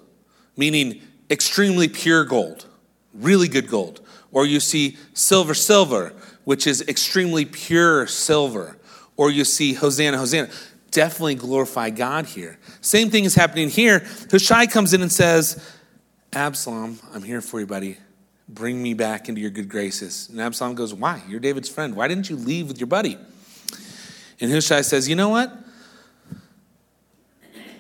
[0.56, 2.66] meaning extremely pure gold,
[3.14, 4.02] really good gold.
[4.32, 8.78] Or you see silver, silver, which is extremely pure silver.
[9.16, 10.50] Or you see Hosanna, Hosanna
[10.92, 12.58] definitely glorify God here.
[12.82, 14.06] Same thing is happening here.
[14.32, 15.64] Hushai comes in and says,
[16.34, 17.98] Absalom, I'm here for you, buddy.
[18.50, 20.30] Bring me back into your good graces.
[20.30, 21.22] And Absalom goes, Why?
[21.28, 21.96] You're David's friend.
[21.96, 23.18] Why didn't you leave with your buddy?
[24.40, 25.52] And Hushai says, You know what?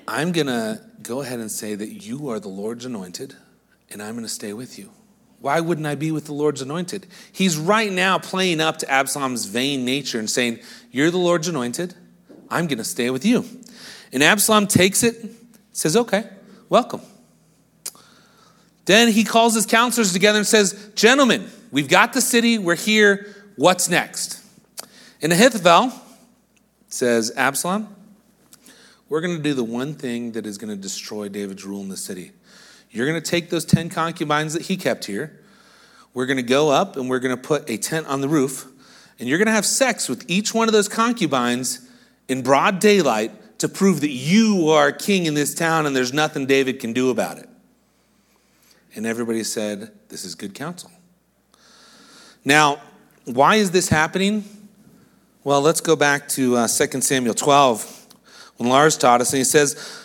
[0.07, 3.35] I'm going to go ahead and say that you are the Lord's anointed,
[3.89, 4.91] and I'm going to stay with you.
[5.39, 7.07] Why wouldn't I be with the Lord's anointed?
[7.31, 10.59] He's right now playing up to Absalom's vain nature and saying,
[10.91, 11.93] You're the Lord's anointed.
[12.49, 13.45] I'm going to stay with you.
[14.11, 15.15] And Absalom takes it,
[15.71, 16.27] says, Okay,
[16.69, 17.01] welcome.
[18.87, 23.35] Then he calls his counselors together and says, Gentlemen, we've got the city, we're here,
[23.57, 24.41] what's next?
[25.21, 25.91] And Ahithophel
[26.87, 27.93] says, Absalom,
[29.09, 31.89] we're going to do the one thing that is going to destroy David's rule in
[31.89, 32.31] the city.
[32.89, 35.37] You're going to take those 10 concubines that he kept here.
[36.13, 38.67] We're going to go up and we're going to put a tent on the roof.
[39.19, 41.85] And you're going to have sex with each one of those concubines
[42.29, 46.45] in broad daylight to prove that you are king in this town and there's nothing
[46.45, 47.49] David can do about it.
[48.97, 50.89] And everybody said, This is good counsel.
[52.43, 52.81] Now,
[53.25, 54.43] why is this happening?
[55.43, 58.07] Well, let's go back to uh, 2 Samuel 12
[58.57, 60.03] when Lars taught us, and he says,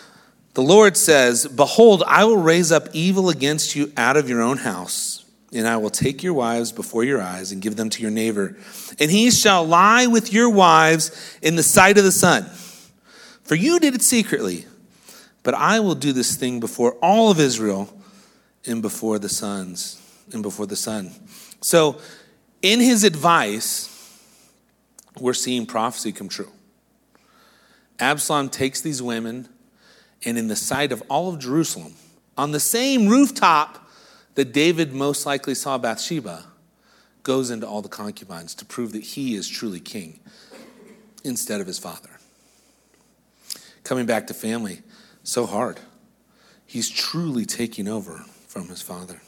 [0.53, 4.57] The Lord says, Behold, I will raise up evil against you out of your own
[4.57, 8.11] house, and I will take your wives before your eyes and give them to your
[8.11, 8.55] neighbor.
[8.99, 12.43] And he shall lie with your wives in the sight of the sun.
[13.41, 14.65] For you did it secretly,
[15.41, 17.89] but I will do this thing before all of Israel
[18.65, 19.99] and before the sons
[20.31, 21.11] and before the sun.
[21.61, 21.97] So,
[22.61, 23.89] in his advice,
[25.19, 26.51] we're seeing prophecy come true.
[27.99, 29.49] Absalom takes these women,
[30.25, 31.95] and in the sight of all of Jerusalem,
[32.37, 33.87] on the same rooftop
[34.35, 36.45] that David most likely saw Bathsheba,
[37.21, 40.19] goes into all the concubines to prove that he is truly king
[41.23, 42.09] instead of his father.
[43.83, 44.81] Coming back to family,
[45.23, 45.79] so hard.
[46.65, 49.19] He's truly taking over from his father.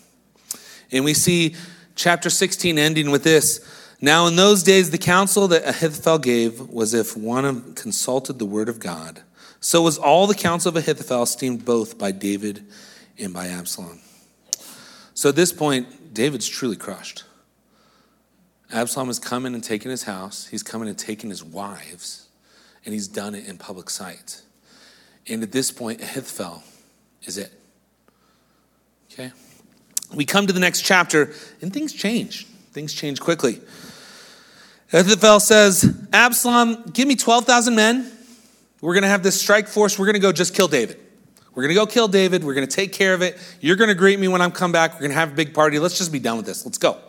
[0.91, 1.55] And we see
[1.95, 3.59] chapter 16 ending with this
[4.01, 8.67] now, in those days, the counsel that Ahithophel gave was if one consulted the word
[8.67, 9.21] of God.
[9.61, 12.65] So was all the counsel of Ahithophel esteemed both by David
[13.17, 13.99] and by Absalom.
[15.13, 17.23] So at this point, David's truly crushed.
[18.71, 22.27] Absalom has come in and taken his house, he's come in and taken his wives,
[22.83, 24.41] and he's done it in public sight.
[25.27, 26.63] And at this point, Ahithophel
[27.23, 27.53] is it.
[29.15, 29.32] Okay?
[30.13, 32.45] We come to the next chapter, and things change.
[32.71, 33.62] Things change quickly.
[34.93, 38.12] Ahithophel says, Absalom, give me 12,000 men.
[38.82, 39.97] We're going to have this strike force.
[39.97, 40.99] We're going to go just kill David.
[41.54, 42.43] We're going to go kill David.
[42.43, 43.38] We're going to take care of it.
[43.62, 44.93] You're going to greet me when I'm come back.
[44.93, 45.80] We're going to have a big party.
[45.80, 46.65] Let's just be done with this.
[46.65, 46.99] Let's go.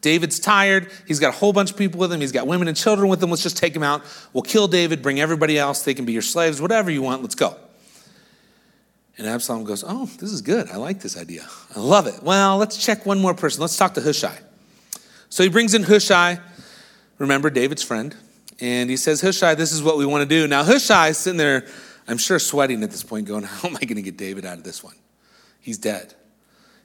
[0.00, 0.90] David's tired.
[1.06, 2.20] He's got a whole bunch of people with him.
[2.20, 3.30] He's got women and children with him.
[3.30, 4.02] Let's just take him out.
[4.32, 5.82] We'll kill David, bring everybody else.
[5.82, 7.22] They can be your slaves, whatever you want.
[7.22, 7.56] Let's go.
[9.18, 10.70] And Absalom goes, Oh, this is good.
[10.70, 11.46] I like this idea.
[11.74, 12.22] I love it.
[12.22, 13.60] Well, let's check one more person.
[13.60, 14.38] Let's talk to Hushai.
[15.28, 16.38] So he brings in Hushai
[17.18, 18.14] remember David's friend,
[18.60, 20.46] and he says, Hushai, this is what we want to do.
[20.48, 21.66] Now, Hushai is sitting there,
[22.06, 24.58] I'm sure sweating at this point, going, How am I going to get David out
[24.58, 24.96] of this one?
[25.60, 26.14] He's dead.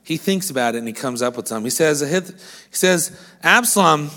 [0.04, 1.64] He thinks about it and he comes up with something.
[1.64, 4.10] He says, he says Absalom,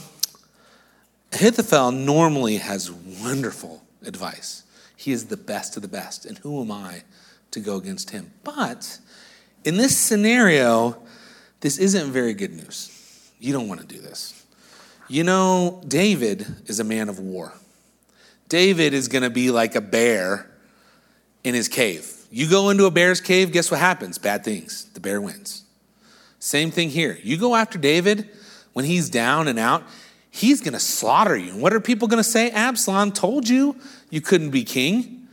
[1.33, 4.65] Ahithophel normally has wonderful advice.
[4.97, 6.27] He is the best of the best.
[6.27, 7.03] And who am I
[7.53, 8.33] to go against him?
[8.45, 8.99] But
[9.65, 10.97] in this scenario,
[11.61, 13.33] this isn't very good news.
[13.39, 14.45] You don't want to do this.
[15.09, 17.53] You know, David is a man of war.
[18.49, 20.51] David is going to be like a bear
[21.45, 22.13] in his cave.
[22.31, 24.19] You go into a bear's cave, guess what happens?
[24.19, 24.87] Bad things.
[24.95, 25.65] The bear wins.
[26.39, 27.19] Same thing here.
[27.23, 28.29] You go after David
[28.73, 29.85] when he's down and out,
[30.31, 31.53] he's going to slaughter you.
[31.53, 32.51] And what are people going to say?
[32.51, 33.77] Absalom told you
[34.11, 35.26] you couldn't be king.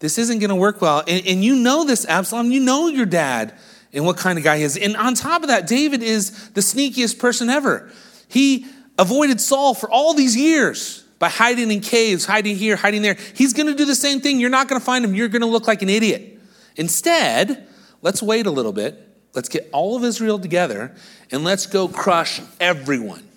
[0.00, 1.04] This isn't going to work well.
[1.06, 2.50] And, and, you know this, Absalom.
[2.50, 3.54] You know your dad
[3.92, 4.76] and what kind of guy he is.
[4.76, 7.90] And on top of that, David is the sneakiest person ever.
[8.28, 8.66] He
[8.98, 13.16] avoided Saul for all these years by hiding in caves, hiding here, hiding there.
[13.34, 14.40] He's going to do the same thing.
[14.40, 15.14] You're not going to find him.
[15.14, 16.40] You're going to look like an idiot.
[16.76, 17.68] Instead,
[18.00, 19.06] let's wait a little bit.
[19.34, 20.94] Let's get all of Israel together
[21.30, 23.29] and let's go crush everyone.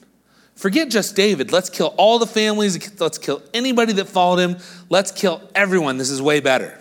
[0.55, 1.51] Forget just David.
[1.51, 2.99] Let's kill all the families.
[2.99, 4.57] Let's kill anybody that followed him.
[4.89, 5.97] Let's kill everyone.
[5.97, 6.79] This is way better.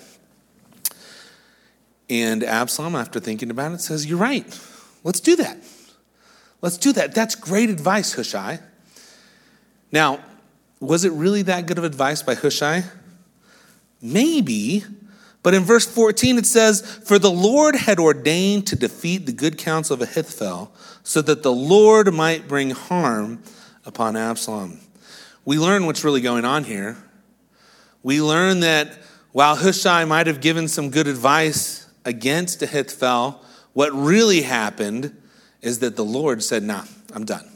[2.10, 4.46] And Absalom, after thinking about it, says, You're right.
[5.02, 5.58] Let's do that.
[6.60, 7.14] Let's do that.
[7.14, 8.60] That's great advice, Hushai.
[9.90, 10.20] Now,
[10.78, 12.84] was it really that good of advice by Hushai?
[14.00, 14.84] Maybe,
[15.42, 19.58] but in verse 14 it says, For the Lord had ordained to defeat the good
[19.58, 23.42] counsel of Ahithophel, so that the Lord might bring harm
[23.84, 24.80] upon Absalom.
[25.44, 26.96] We learn what's really going on here.
[28.02, 28.98] We learn that
[29.32, 35.16] while Hushai might have given some good advice against Ahithophel, what really happened
[35.60, 37.48] is that the Lord said, Nah, I'm done.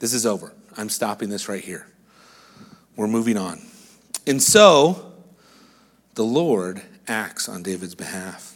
[0.00, 0.52] This is over.
[0.76, 1.86] I'm stopping this right here.
[2.96, 3.60] We're moving on.
[4.26, 5.12] And so
[6.14, 8.51] the Lord acts on David's behalf.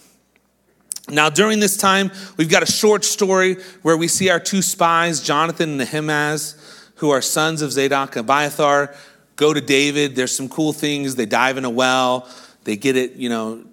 [1.09, 5.21] Now, during this time, we've got a short story where we see our two spies,
[5.21, 6.57] Jonathan and Ahimaaz,
[6.97, 8.93] who are sons of Zadok and Abiathar,
[9.37, 10.17] go to David.
[10.17, 11.15] There's some cool things.
[11.15, 12.29] They dive in a well.
[12.65, 13.65] They get it, you know,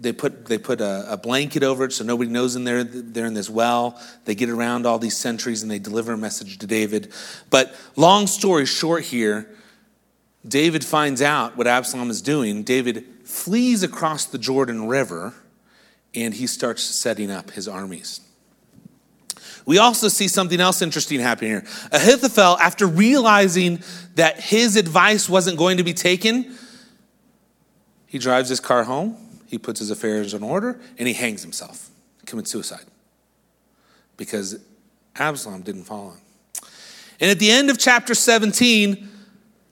[0.00, 3.26] they put, they put a, a, blanket over it so nobody knows in there they're
[3.26, 4.00] in this well.
[4.24, 7.12] They get around all these sentries and they deliver a message to David.
[7.50, 9.48] But long story short here,
[10.46, 12.62] David finds out what Absalom is doing.
[12.62, 15.34] David flees across the Jordan River
[16.14, 18.20] and he starts setting up his armies.
[19.66, 21.64] We also see something else interesting happening here.
[21.92, 23.82] Ahithophel, after realizing
[24.14, 26.56] that his advice wasn't going to be taken,
[28.06, 31.90] he drives his car home, he puts his affairs in order, and he hangs himself,
[32.26, 32.84] commits suicide.
[34.16, 34.58] Because
[35.16, 36.20] Absalom didn't follow him.
[37.20, 39.08] And at the end of chapter 17,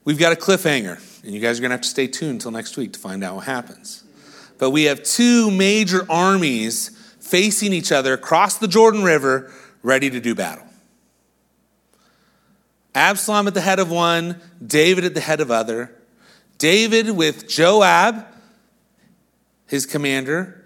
[0.05, 1.23] we've got a cliffhanger.
[1.23, 3.23] And you guys are going to have to stay tuned until next week to find
[3.23, 4.03] out what happens.
[4.59, 6.89] But we have two major armies
[7.19, 9.51] facing each other across the Jordan River,
[9.81, 10.65] ready to do battle.
[12.93, 15.95] Absalom at the head of one, David at the head of other.
[16.57, 18.27] David with Joab,
[19.65, 20.65] his commander,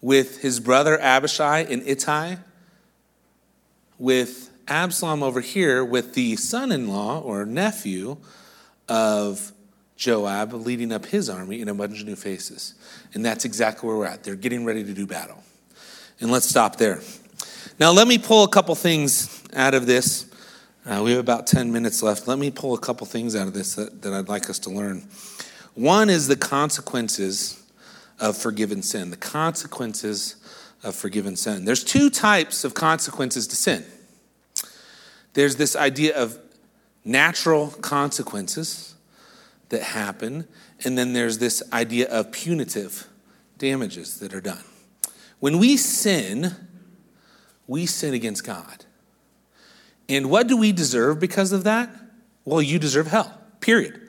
[0.00, 2.36] with his brother Abishai and Ittai,
[3.98, 8.18] with Absalom over here with the son in law or nephew
[8.88, 9.52] of
[10.02, 12.74] Joab leading up his army in a bunch of new faces.
[13.14, 14.24] And that's exactly where we're at.
[14.24, 15.40] They're getting ready to do battle.
[16.18, 17.00] And let's stop there.
[17.78, 20.26] Now, let me pull a couple things out of this.
[20.84, 22.26] Uh, we have about 10 minutes left.
[22.26, 24.70] Let me pull a couple things out of this that, that I'd like us to
[24.70, 25.06] learn.
[25.74, 27.62] One is the consequences
[28.18, 29.10] of forgiven sin.
[29.10, 30.34] The consequences
[30.82, 31.64] of forgiven sin.
[31.64, 33.84] There's two types of consequences to sin.
[35.34, 36.40] There's this idea of
[37.04, 38.91] natural consequences,
[39.72, 40.46] that happen.
[40.84, 43.08] And then there's this idea of punitive
[43.58, 44.62] damages that are done.
[45.40, 46.54] When we sin,
[47.66, 48.84] we sin against God.
[50.08, 51.90] And what do we deserve because of that?
[52.44, 54.00] Well, you deserve hell, period.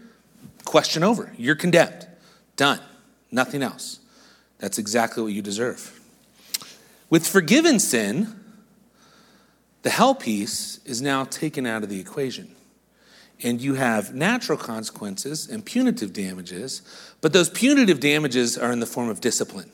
[0.65, 1.31] Question over.
[1.37, 2.07] You're condemned.
[2.55, 2.79] Done.
[3.31, 3.99] Nothing else.
[4.59, 5.99] That's exactly what you deserve.
[7.09, 8.39] With forgiven sin,
[9.81, 12.55] the hell piece is now taken out of the equation
[13.43, 16.81] and you have natural consequences and punitive damages,
[17.21, 19.69] but those punitive damages are in the form of discipline.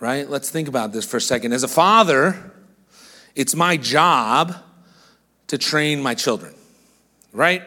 [0.00, 0.28] Right?
[0.28, 1.52] Let's think about this for a second.
[1.52, 2.52] As a father,
[3.34, 4.54] it's my job
[5.46, 6.54] to train my children,
[7.32, 7.62] right?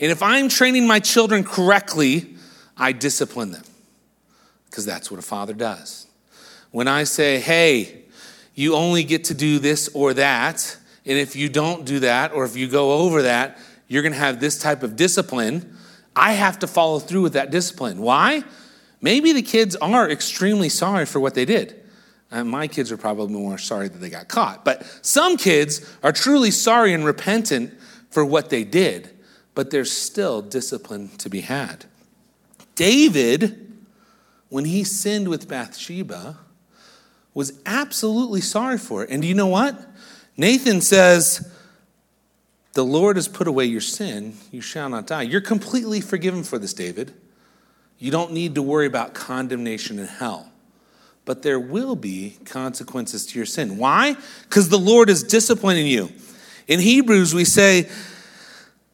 [0.00, 2.36] And if I'm training my children correctly,
[2.76, 3.64] I discipline them
[4.66, 6.06] because that's what a father does.
[6.70, 8.02] When I say, hey,
[8.54, 10.76] you only get to do this or that,
[11.06, 13.58] and if you don't do that or if you go over that,
[13.88, 15.76] you're going to have this type of discipline.
[16.16, 18.00] I have to follow through with that discipline.
[18.00, 18.42] Why?
[19.00, 21.80] Maybe the kids are extremely sorry for what they did.
[22.30, 24.64] Uh, my kids are probably more sorry that they got caught.
[24.64, 27.72] But some kids are truly sorry and repentant
[28.10, 29.10] for what they did,
[29.54, 31.84] but there's still discipline to be had.
[32.74, 33.72] David,
[34.48, 36.38] when he sinned with Bathsheba,
[37.34, 39.10] was absolutely sorry for it.
[39.10, 39.78] And do you know what?
[40.36, 41.52] Nathan says,
[42.74, 45.22] the Lord has put away your sin, you shall not die.
[45.22, 47.14] You're completely forgiven for this, David.
[47.98, 50.50] You don't need to worry about condemnation in hell.
[51.24, 53.78] But there will be consequences to your sin.
[53.78, 54.16] Why?
[54.42, 56.10] Because the Lord is disciplining you.
[56.66, 57.88] In Hebrews, we say,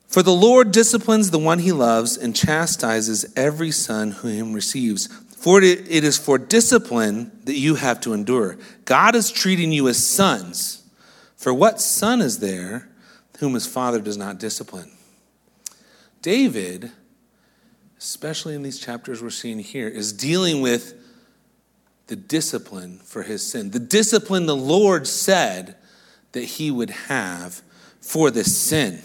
[0.06, 5.06] For the Lord disciplines the one he loves and chastises every son who him receives.
[5.06, 8.58] For it is for discipline that you have to endure.
[8.84, 10.82] God is treating you as sons.
[11.34, 12.89] For what son is there
[13.40, 14.90] whom his father does not discipline.
[16.20, 16.92] David,
[17.98, 20.94] especially in these chapters we're seeing here, is dealing with
[22.08, 23.70] the discipline for his sin.
[23.70, 25.76] The discipline the Lord said
[26.32, 27.62] that he would have
[28.02, 29.00] for this sin.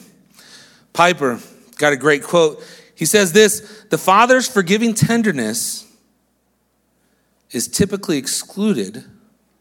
[0.92, 1.40] Piper
[1.78, 2.62] got a great quote.
[2.94, 5.90] He says this The father's forgiving tenderness
[7.52, 9.06] is typically excluded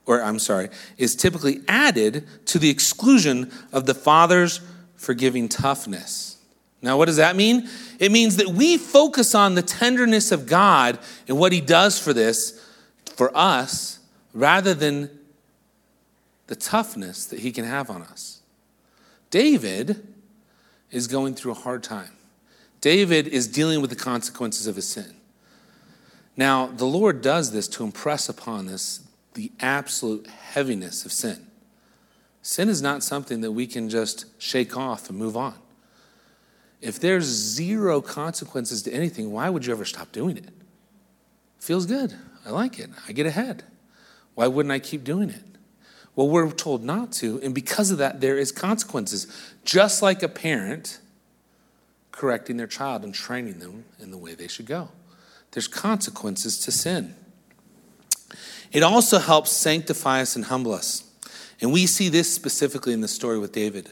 [0.07, 4.61] or I'm sorry, is typically added to the exclusion of the Father's
[4.97, 6.37] forgiving toughness.
[6.83, 7.69] Now, what does that mean?
[7.99, 12.13] It means that we focus on the tenderness of God and what He does for
[12.13, 12.61] this,
[13.17, 14.01] for us,
[14.35, 15.09] rather than
[16.47, 18.43] the toughness that He can have on us.
[19.31, 20.07] David
[20.91, 22.13] is going through a hard time.
[22.81, 25.17] David is dealing with the consequences of his sin.
[26.37, 29.01] Now, the Lord does this to impress upon us
[29.35, 31.47] the absolute heaviness of sin.
[32.43, 35.55] Sin is not something that we can just shake off and move on.
[36.81, 40.51] If there's zero consequences to anything, why would you ever stop doing it?
[41.59, 42.15] Feels good.
[42.45, 42.91] I like it.
[43.09, 43.65] I get ahead.
[44.35, 45.43] Why wouldn't I keep doing it?
[46.15, 49.27] Well, we're told not to, and because of that, there is consequences.
[49.65, 51.01] Just like a parent
[52.13, 54.91] correcting their child and training them in the way they should go.
[55.51, 57.15] There's consequences to sin.
[58.75, 61.05] It also helps sanctify us and humble us.
[61.61, 63.91] And we see this specifically in the story with David.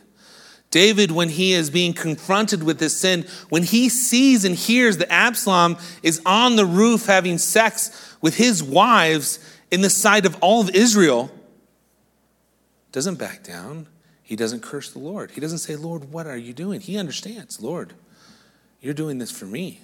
[0.73, 5.13] David, when he is being confronted with this sin, when he sees and hears that
[5.13, 9.39] Absalom is on the roof having sex with his wives
[9.71, 11.31] in the sight of all of Israel,
[12.91, 13.87] doesn't back down.
[14.23, 15.31] He doesn't curse the Lord.
[15.31, 16.81] He doesn't say, Lord, what are you doing?
[16.81, 17.93] He understands, Lord,
[18.81, 19.81] you're doing this for me.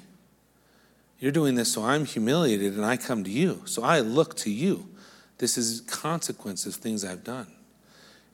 [1.20, 3.62] You're doing this so I'm humiliated and I come to you.
[3.64, 4.88] So I look to you.
[5.38, 7.48] This is consequence of things I've done.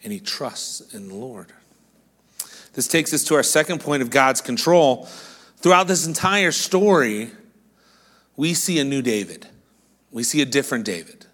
[0.03, 1.53] And he trusts in the Lord.
[2.75, 5.07] This takes us to our second point of God's control.
[5.59, 7.31] Throughout this entire story,
[8.37, 9.47] we see a new David.
[10.11, 11.27] We see a different David.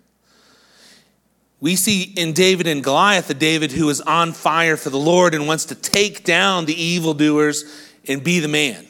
[1.60, 5.34] We see in David and Goliath a David who is on fire for the Lord
[5.34, 7.64] and wants to take down the evildoers
[8.08, 8.86] and be the man.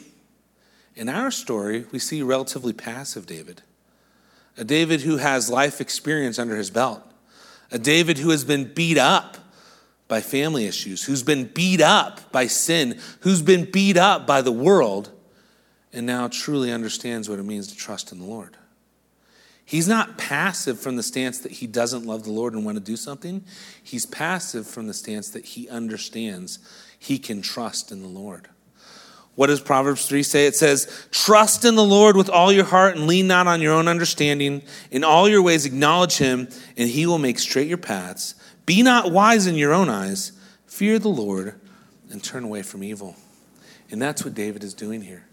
[1.01, 3.62] In our story, we see relatively passive David,
[4.59, 7.03] a David who has life experience under his belt,
[7.72, 9.38] a David who has been beat up
[10.09, 14.53] by family issues, who's been beat up by sin, who's been beat up by the
[14.53, 15.11] world,
[15.90, 18.59] and now truly understands what it means to trust in the Lord.
[19.64, 22.84] He's not passive from the stance that he doesn't love the Lord and want to
[22.84, 23.42] do something.
[23.82, 26.59] He's passive from the stance that he understands
[26.98, 28.51] he can trust in the Lord.
[29.37, 30.47] What does Proverbs 3 say?
[30.47, 33.72] It says, Trust in the Lord with all your heart and lean not on your
[33.72, 34.62] own understanding.
[34.91, 38.35] In all your ways acknowledge him, and he will make straight your paths.
[38.66, 40.33] Be not wise in your own eyes.
[40.66, 41.61] Fear the Lord
[42.11, 43.16] and turn away from evil.
[43.91, 45.26] And that's what David is doing here.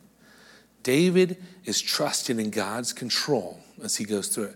[0.83, 4.55] David is trusting in God's control as he goes through it.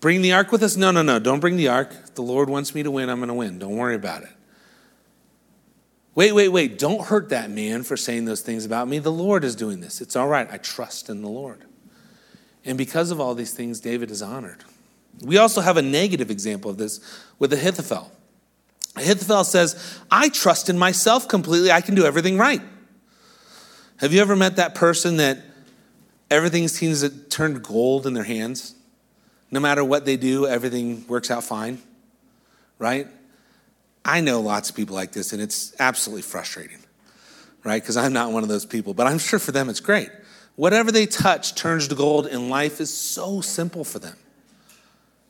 [0.00, 0.76] Bring the ark with us?
[0.76, 1.18] No, no, no.
[1.18, 1.90] Don't bring the ark.
[2.04, 3.58] If the Lord wants me to win, I'm going to win.
[3.58, 4.28] Don't worry about it.
[6.14, 6.78] Wait, wait, wait.
[6.78, 8.98] Don't hurt that man for saying those things about me.
[8.98, 10.00] The Lord is doing this.
[10.00, 10.48] It's all right.
[10.50, 11.64] I trust in the Lord.
[12.64, 14.64] And because of all these things, David is honored.
[15.22, 17.00] We also have a negative example of this
[17.38, 18.10] with Ahithophel.
[18.96, 21.72] Ahithophel says, I trust in myself completely.
[21.72, 22.62] I can do everything right.
[23.98, 25.38] Have you ever met that person that
[26.30, 28.74] everything seems to turn gold in their hands?
[29.50, 31.80] No matter what they do, everything works out fine,
[32.78, 33.06] right?
[34.04, 36.78] I know lots of people like this, and it's absolutely frustrating,
[37.64, 37.82] right?
[37.82, 40.10] Because I'm not one of those people, but I'm sure for them it's great.
[40.56, 44.16] Whatever they touch turns to gold, and life is so simple for them.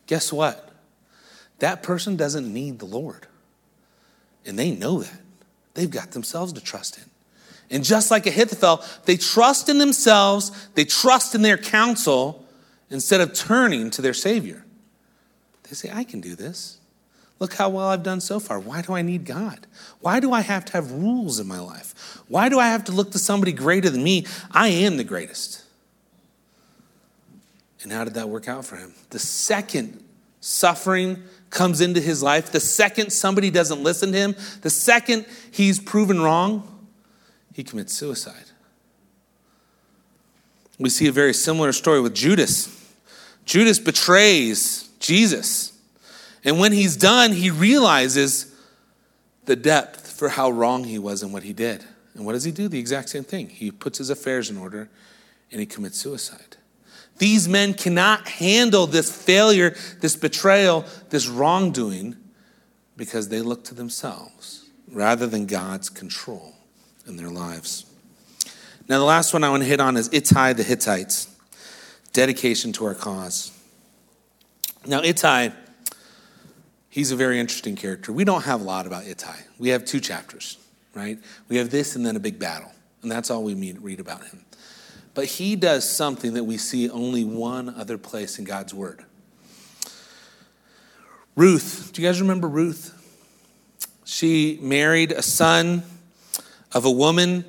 [0.07, 0.71] Guess what?
[1.61, 3.27] That person doesn't need the Lord.
[4.45, 5.21] And they know that.
[5.75, 7.05] They've got themselves to trust in.
[7.71, 12.45] And just like Ahithophel, they trust in themselves, they trust in their counsel
[12.91, 14.65] instead of turning to their Savior.
[15.63, 16.79] They say, I can do this.
[17.39, 18.61] Look how well I've done so far.
[18.61, 19.67] Why do I need God?
[20.01, 22.23] Why do I have to have rules in my life?
[22.29, 24.27] Why do I have to look to somebody greater than me?
[24.51, 25.65] I am the greatest.
[27.83, 28.95] And how did that work out for him?
[29.11, 30.03] The second
[30.41, 35.79] suffering comes into his life, the second somebody doesn't listen to him, the second he's
[35.79, 36.87] proven wrong,
[37.53, 38.51] he commits suicide.
[40.79, 42.69] We see a very similar story with Judas.
[43.45, 45.74] Judas betrays Jesus.
[46.45, 48.55] And when he's done, he realizes
[49.47, 51.85] the depth for how wrong he was and what he did.
[52.15, 52.69] And what does he do?
[52.69, 53.49] The exact same thing.
[53.49, 54.89] He puts his affairs in order
[55.51, 56.57] and he commits suicide.
[57.19, 62.17] These men cannot handle this failure, this betrayal, this wrongdoing
[62.97, 66.55] because they look to themselves rather than God's control
[67.07, 67.87] in their lives.
[68.89, 71.35] Now, the last one I want to hit on is Ittai the Hittites,
[72.13, 73.51] dedication to our cause.
[74.87, 75.53] Now, Ittai,
[76.95, 78.13] he's a very interesting character.
[78.13, 79.35] We don't have a lot about Ittai.
[79.59, 80.59] We have two chapters,
[80.95, 81.19] right?
[81.49, 82.71] We have this and then a big battle,
[83.03, 84.45] and that's all we read about him.
[85.13, 89.05] But he does something that we see only one other place in God's word.
[91.35, 92.93] Ruth, do you guys remember Ruth?
[94.05, 95.83] She married a son
[96.71, 97.45] of a woman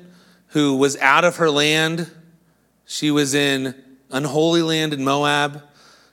[0.48, 2.10] who was out of her land.
[2.84, 3.76] She was in
[4.10, 5.62] unholy land in Moab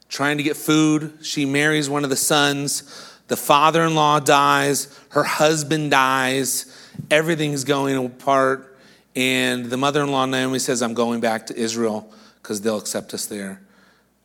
[0.07, 1.17] trying to get food.
[1.23, 3.09] She marries one of the sons.
[3.27, 4.99] The father in law dies.
[5.09, 6.65] Her husband dies.
[7.09, 8.77] Everything's going apart.
[9.15, 12.11] And the mother in law, Naomi, says, I'm going back to Israel
[12.41, 13.61] because they'll accept us there.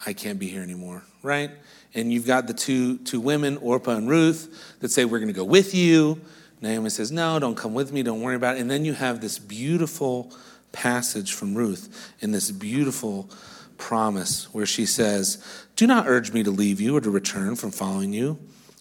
[0.04, 1.50] I can't be here anymore, right?
[1.94, 5.34] And you've got the two, two women, Orpah and Ruth, that say, We're going to
[5.34, 6.20] go with you.
[6.60, 8.02] Naomi says, No, don't come with me.
[8.02, 8.60] Don't worry about it.
[8.60, 10.32] And then you have this beautiful
[10.72, 13.30] passage from Ruth in this beautiful
[13.78, 15.42] promise where she says,
[15.76, 18.38] Do not urge me to leave you or to return from following you.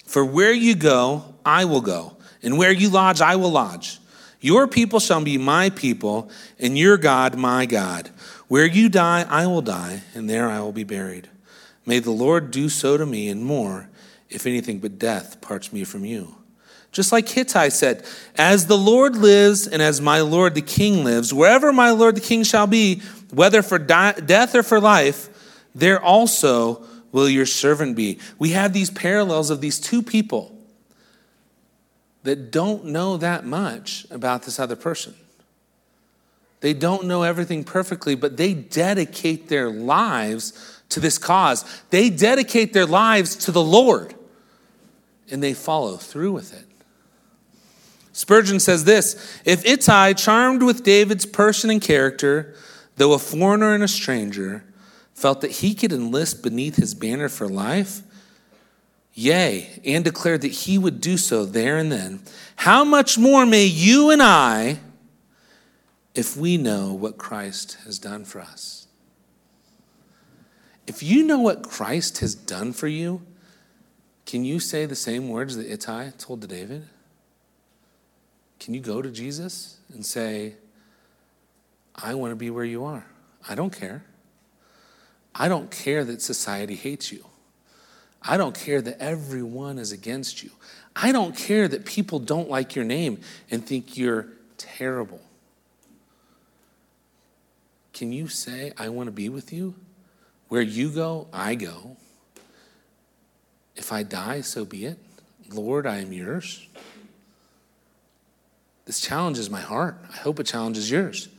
[0.07, 3.99] For where you go, I will go, and where you lodge, I will lodge.
[4.39, 8.09] Your people shall be my people, and your God my God.
[8.47, 11.27] Where you die, I will die, and there I will be buried.
[11.85, 13.89] May the Lord do so to me, and more,
[14.29, 16.35] if anything but death parts me from you.
[16.93, 18.05] Just like Hittai said,
[18.37, 22.21] As the Lord lives, and as my Lord the king lives, wherever my Lord the
[22.21, 23.01] king shall be,
[23.31, 25.29] whether for di- death or for life,
[25.75, 28.19] there also will your servant be.
[28.37, 30.55] We have these parallels of these two people
[32.23, 35.15] that don't know that much about this other person.
[36.59, 41.63] They don't know everything perfectly, but they dedicate their lives to this cause.
[41.89, 44.15] They dedicate their lives to the Lord
[45.29, 46.65] and they follow through with it.
[48.13, 52.55] Spurgeon says this If Ittai, charmed with David's person and character,
[52.95, 54.63] though a foreigner and a stranger,
[55.17, 58.01] felt that he could enlist beneath his banner for life,
[59.15, 62.21] Yea, and declared that he would do so there and then.
[62.57, 64.77] How much more may you and I,
[66.13, 68.85] if we know what Christ has done for us?
[70.85, 73.23] If you know what Christ has done for you,
[74.27, 76.85] can you say the same words that Ittai told to David?
[78.59, 80.53] Can you go to Jesus and say,
[81.95, 83.07] I want to be where you are?
[83.49, 84.03] I don't care.
[85.37, 87.23] I don't care that society hates you.
[88.21, 90.49] I don't care that everyone is against you.
[90.95, 93.21] I don't care that people don't like your name
[93.51, 94.27] and think you're
[94.57, 95.21] terrible.
[97.93, 99.75] Can you say, I want to be with you?
[100.49, 101.97] Where you go, I go.
[103.75, 104.97] If I die, so be it.
[105.49, 106.67] Lord, I am yours.
[108.85, 109.97] This challenges my heart.
[110.11, 111.29] I hope it challenges yours.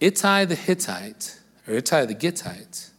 [0.00, 2.90] Ittai the Hittite, or Ittai the Gittite,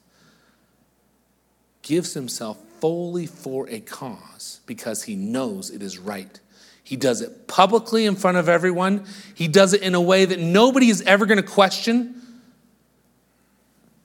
[1.88, 6.40] gives himself fully for a cause because he knows it is right.
[6.84, 9.06] He does it publicly in front of everyone.
[9.34, 12.22] He does it in a way that nobody is ever going to question.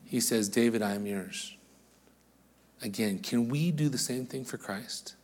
[0.04, 1.56] He says, David, I am yours.
[2.82, 5.14] Again, can we do the same thing for Christ?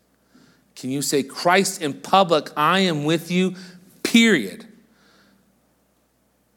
[0.74, 3.54] Can you say, Christ in public, I am with you,
[4.02, 4.66] period?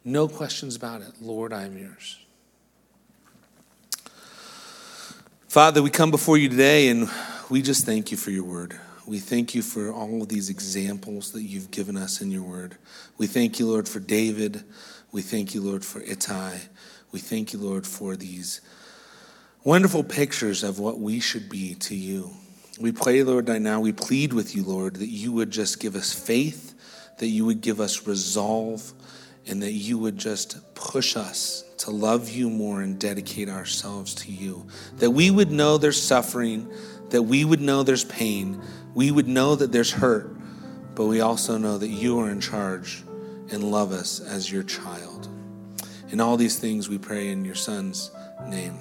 [0.04, 1.22] No questions about it.
[1.22, 2.20] Lord, I am yours.
[5.52, 7.10] Father, we come before you today and
[7.49, 8.80] we just thank you for your word.
[9.06, 12.78] We thank you for all of these examples that you've given us in your word.
[13.18, 14.64] We thank you, Lord, for David.
[15.12, 16.58] We thank you, Lord, for Ittai.
[17.12, 18.62] We thank you, Lord, for these
[19.66, 22.32] wonderful pictures of what we should be to you.
[22.80, 25.97] We pray, Lord, right now, we plead with you, Lord, that you would just give
[25.97, 26.74] us faith,
[27.18, 28.93] that you would give us resolve,
[29.45, 34.32] and that you would just push us to love you more and dedicate ourselves to
[34.32, 34.67] you.
[34.97, 36.71] That we would know there's suffering,
[37.09, 38.61] that we would know there's pain,
[38.93, 40.36] we would know that there's hurt,
[40.93, 43.03] but we also know that you are in charge
[43.51, 45.27] and love us as your child.
[46.09, 48.11] In all these things we pray in your Son's
[48.47, 48.77] name.